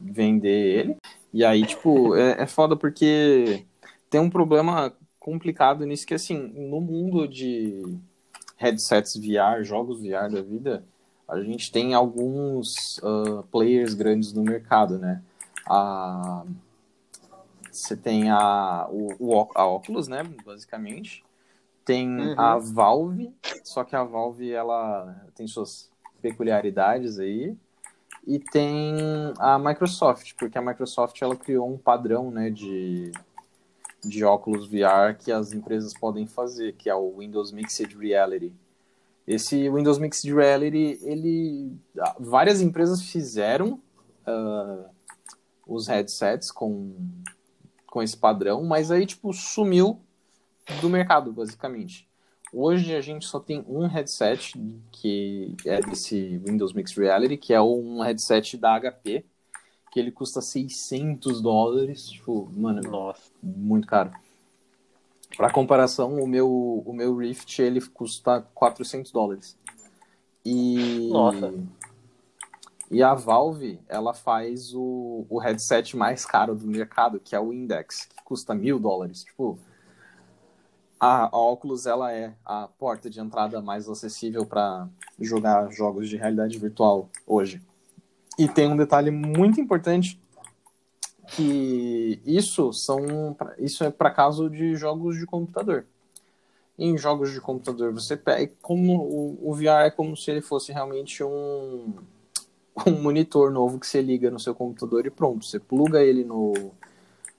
[0.00, 0.96] vender ele.
[1.32, 3.64] E aí, tipo, é, é foda porque
[4.10, 7.98] tem um problema complicado nisso que assim, no mundo de
[8.56, 10.84] headsets VR, jogos VR da vida,
[11.28, 15.22] a gente tem alguns ah, players grandes no mercado, né?
[15.66, 16.44] A
[17.74, 21.24] você tem a, o, o a Oculus, né, basicamente.
[21.84, 22.40] Tem Uhum.
[22.40, 25.90] a Valve, só que a Valve ela tem suas
[26.22, 27.56] peculiaridades aí.
[28.26, 28.96] e tem
[29.38, 33.12] a Microsoft, porque a Microsoft ela criou um padrão né, de,
[34.02, 38.50] de óculos VR que as empresas podem fazer, que é o Windows Mixed Reality.
[39.26, 41.76] Esse Windows Mixed Reality, ele
[42.18, 43.78] várias empresas fizeram
[44.26, 44.84] uh,
[45.66, 46.94] os headsets com,
[47.86, 50.00] com esse padrão, mas aí tipo sumiu
[50.80, 52.08] do mercado basicamente.
[52.52, 54.56] Hoje a gente só tem um headset
[54.92, 59.24] que é desse Windows Mixed Reality, que é um headset da HP,
[59.90, 63.30] que ele custa 600 dólares, tipo, mano, Nossa.
[63.42, 64.12] muito caro.
[65.36, 66.48] Para comparação, o meu,
[66.86, 69.58] o meu Rift ele custa 400 dólares.
[70.44, 71.52] E Nossa.
[72.90, 77.52] E a Valve, ela faz o, o headset mais caro do mercado, que é o
[77.52, 79.24] Index, que custa mil dólares.
[79.24, 79.58] Tipo,
[81.04, 84.88] a, Oculus ela é a porta de entrada mais acessível para
[85.20, 87.60] jogar jogos de realidade virtual hoje.
[88.38, 90.18] E tem um detalhe muito importante
[91.28, 95.84] que isso são isso é para caso de jogos de computador.
[96.78, 100.72] Em jogos de computador você pega como o, o VR é como se ele fosse
[100.72, 101.92] realmente um
[102.86, 106.72] um monitor novo que você liga no seu computador e pronto, você pluga ele no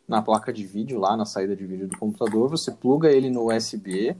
[0.07, 3.51] na placa de vídeo, lá na saída de vídeo do computador, você pluga ele no
[3.51, 4.15] USB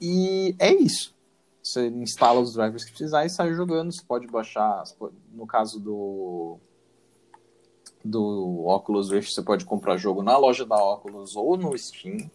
[0.00, 1.14] e é isso.
[1.62, 3.90] Você instala os drivers que precisar e sai jogando.
[3.90, 4.84] Você pode baixar,
[5.32, 6.58] no caso do
[8.04, 12.30] do Oculus Rift, você pode comprar jogo na loja da Oculus ou no Steam.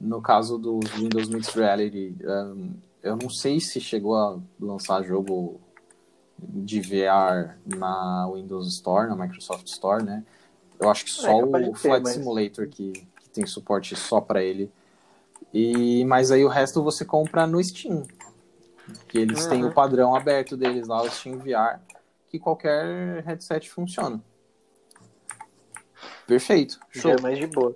[0.00, 5.60] No caso do Windows Mixed Reality, um, eu não sei se chegou a lançar jogo
[6.38, 10.24] de VR na Windows Store, na Microsoft Store, né?
[10.80, 14.42] Eu acho que só É, o Flight mas- Simulator que, que tem suporte só para
[14.42, 14.70] ele.
[15.52, 18.02] E mas aí o resto você compra no Steam.
[19.08, 19.70] Que eles têm Uhum.
[19.70, 21.80] o padrão aberto deles lá, o Steam VR,
[22.28, 24.22] que qualquer headset funciona.
[26.26, 26.78] Perfeito.
[26.92, 27.10] Já Show.
[27.12, 27.74] é mais de boa.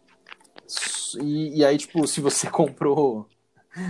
[1.21, 3.27] E, e aí, tipo, se você comprou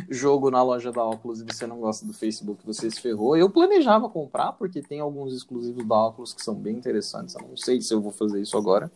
[0.08, 3.36] jogo na loja da Oculus e você não gosta do Facebook, você se ferrou.
[3.36, 7.34] Eu planejava comprar, porque tem alguns exclusivos da Oculus que são bem interessantes.
[7.34, 8.90] Eu não sei se eu vou fazer isso agora.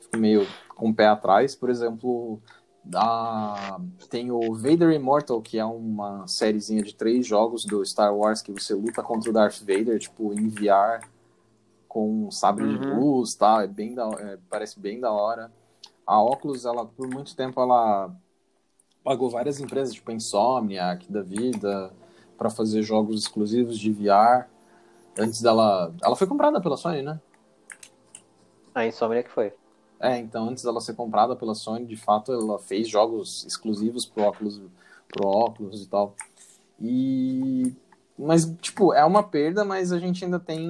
[0.00, 1.54] Fico meio com o pé atrás.
[1.54, 2.40] Por exemplo,
[2.94, 3.80] a...
[4.08, 8.52] tem o Vader Immortal, que é uma sériezinha de três jogos do Star Wars que
[8.52, 11.06] você luta contra o Darth Vader, tipo, em VR,
[11.88, 13.00] com um sabre de Uhum.
[13.00, 13.62] luz, tá?
[13.64, 14.08] É bem da...
[14.18, 15.50] é, parece bem da hora.
[16.06, 18.14] A Oculus, ela, por muito tempo, ela
[19.06, 21.92] pagou várias empresas, tipo a Insomniac da vida,
[22.36, 24.48] para fazer jogos exclusivos de VR.
[25.16, 25.94] Antes dela.
[26.02, 27.20] Ela foi comprada pela Sony, né?
[28.74, 29.54] A Insomnia que foi.
[30.00, 34.24] É, então antes dela ser comprada pela Sony, de fato, ela fez jogos exclusivos pro
[34.24, 34.60] Oculus,
[35.06, 36.16] pro Oculus e tal.
[36.80, 37.72] E.
[38.18, 40.68] Mas, tipo, é uma perda, mas a gente ainda tem.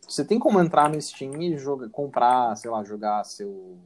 [0.00, 3.76] Você tem como entrar no Steam e jogar, comprar, sei lá, jogar seu.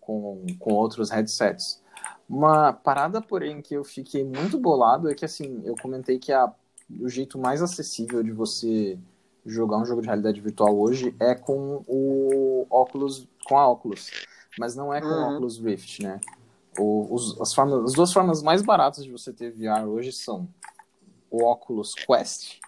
[0.00, 1.80] Com, com outros headsets.
[2.28, 6.52] Uma parada, porém, que eu fiquei muito bolado é que, assim, eu comentei que a,
[7.00, 8.98] o jeito mais acessível de você
[9.44, 14.10] jogar um jogo de realidade virtual hoje é com o Oculus, com a Oculus,
[14.58, 15.32] mas não é com o Uhum.
[15.32, 16.20] Oculus Rift, né?
[16.78, 20.48] O, os, as, formas, as duas formas mais baratas de você ter VR hoje são
[21.30, 22.60] o Oculus Quest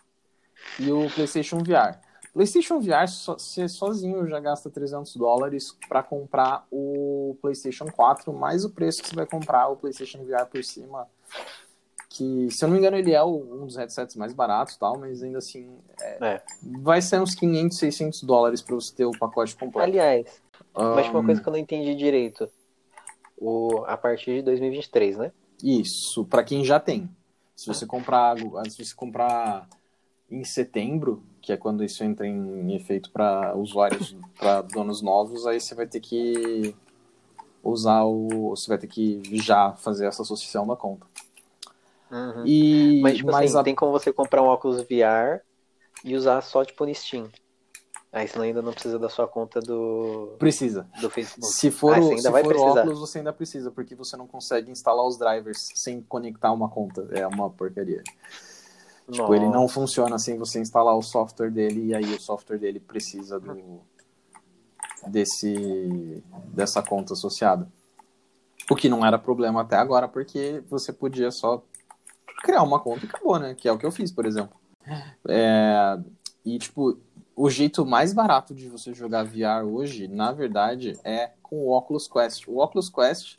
[0.78, 1.98] e o PlayStation VR.
[2.38, 8.64] PlayStation VR, so, você sozinho já gasta 300 dólares para comprar o PlayStation 4, mais
[8.64, 11.06] o preço que você vai comprar o PlayStation VR por cima.
[12.10, 14.98] Que, se eu não me engano, ele é o- um dos headsets mais baratos, tal,
[14.98, 16.42] mas ainda assim É.
[16.82, 19.88] vai ser uns 500, 600 dólares para você ter o pacote completo.
[19.88, 20.42] Aliás,
[20.74, 22.48] mas uma coisa que eu não entendi direito.
[23.36, 25.32] O, a partir de 2023, né?
[25.62, 27.08] Isso, para quem já tem.
[27.56, 28.36] Se você comprar,
[28.68, 29.68] se você comprar
[30.30, 35.60] em setembro, que é quando isso entra em efeito para usuários, para donos novos, aí
[35.60, 36.74] você vai ter que
[37.62, 41.06] usar o, você vai ter que já fazer essa associação da conta.
[42.46, 45.40] E Mas, tipo mas assim, a- tem como você comprar um óculos VR
[46.04, 47.30] e usar só, tipo, no Steam.
[48.12, 50.86] Aí você ainda não precisa da sua conta do, precisa.
[51.00, 51.52] do Facebook.
[51.52, 54.26] Se for, Ah, o, se vai for o óculos, você ainda precisa, porque você não
[54.26, 57.08] consegue instalar os drivers sem conectar uma conta.
[57.12, 58.02] É uma porcaria.
[59.10, 62.80] Tipo, ele não funciona sem você instalar o software dele e aí o software dele
[62.80, 63.80] precisa do
[65.06, 67.68] desse dessa conta associada.
[68.70, 71.62] O que não era problema até agora, porque você podia só
[72.42, 73.54] criar uma conta e acabou, né?
[73.54, 74.56] Que é o que eu fiz, por exemplo.
[75.28, 75.98] É,
[76.44, 76.98] e tipo,
[77.36, 82.08] o jeito mais barato de você jogar VR hoje, na verdade, é com o Oculus
[82.08, 82.48] Quest.
[82.48, 83.36] O Oculus Quest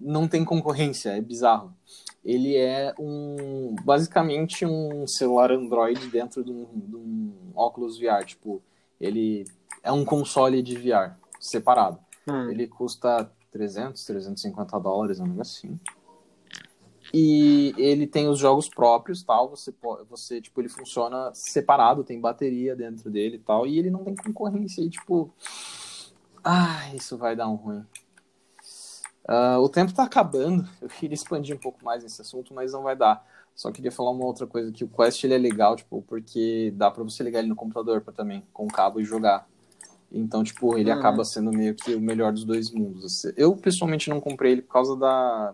[0.00, 1.72] não tem concorrência, é bizarro.
[2.28, 8.62] Ele é um basicamente um celular Android dentro de um, de um óculos VR, tipo,
[9.00, 9.46] ele
[9.82, 11.98] é um console de VR separado.
[12.28, 12.50] Hum.
[12.50, 15.80] Ele custa 300, 350 dólares, negócio assim.
[17.14, 19.48] E ele tem os jogos próprios, tal.
[19.48, 23.66] Você pode, você tipo, ele funciona separado, tem bateria dentro dele e tal.
[23.66, 24.82] E ele não tem concorrência.
[24.82, 25.32] E tipo,
[26.44, 27.86] ah, isso vai dar um ruim.
[29.28, 30.66] Uh, o tempo tá acabando.
[30.80, 33.24] Eu queria expandir um pouco mais nesse assunto, mas não vai dar.
[33.54, 36.90] Só queria falar uma outra coisa que o Quest ele é legal, tipo, porque dá
[36.90, 39.46] para você ligar ele no computador pra, também, com cabo e jogar.
[40.10, 40.96] Então, tipo, ele Uhum.
[40.96, 43.24] acaba sendo meio que o melhor dos dois mundos.
[43.36, 45.52] Eu, pessoalmente, não comprei ele por causa da,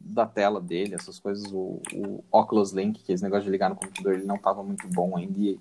[0.00, 1.44] da tela dele, essas coisas.
[1.52, 4.62] O, o Oculus Link, que é esse negócio de ligar no computador, ele não tava
[4.62, 5.38] muito bom ainda.
[5.38, 5.58] E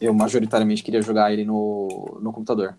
[0.00, 2.76] eu, majoritariamente, queria jogar ele no, no computador.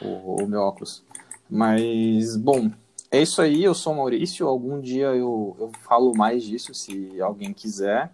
[0.00, 1.04] O, o meu óculos.
[1.48, 2.70] Mas, bom,
[3.12, 3.62] é isso aí.
[3.62, 4.48] Eu sou o Maurício.
[4.48, 8.10] Algum dia eu, eu falo mais disso, se alguém quiser.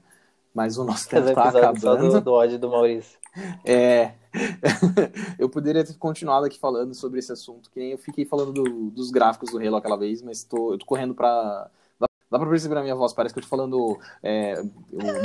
[0.55, 2.13] Mas o nosso tempo Fazer um tá episódio só acabando.
[2.13, 3.19] do, do ódio do Maurício.
[3.65, 4.13] É.
[5.39, 8.91] eu poderia ter continuado aqui falando sobre esse assunto, que nem eu fiquei falando do-
[8.91, 11.69] dos gráficos do Halo aquela vez, mas tô, eu tô correndo pra.
[11.99, 14.61] Dá, dá pra perceber na minha voz, parece que eu tô falando é,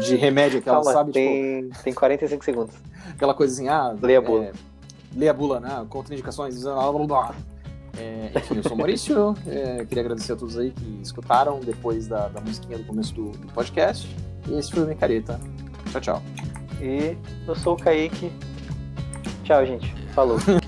[0.06, 1.12] de remédio, aquela, Calma, sabe?
[1.12, 2.76] Tipo, tem, tem 45 segundos.
[3.14, 3.96] aquela coisa assim, ah.
[4.02, 4.46] Leia a bula.
[4.46, 4.52] É,
[5.16, 5.86] leia a bula, né?
[5.90, 7.36] Contraindicações, blá blá blá.
[7.98, 12.08] É, enfim, eu sou o Maurício, é, queria agradecer a todos aí que escutaram depois
[12.08, 14.10] da, da musiquinha do começo do, do podcast.
[14.48, 15.40] E esse foi o Micareta.
[15.92, 16.24] Tchau, tchau.
[16.82, 17.16] E
[17.48, 18.32] eu sou o Kaique.
[19.44, 19.94] Tchau, gente.
[20.14, 20.38] Falou.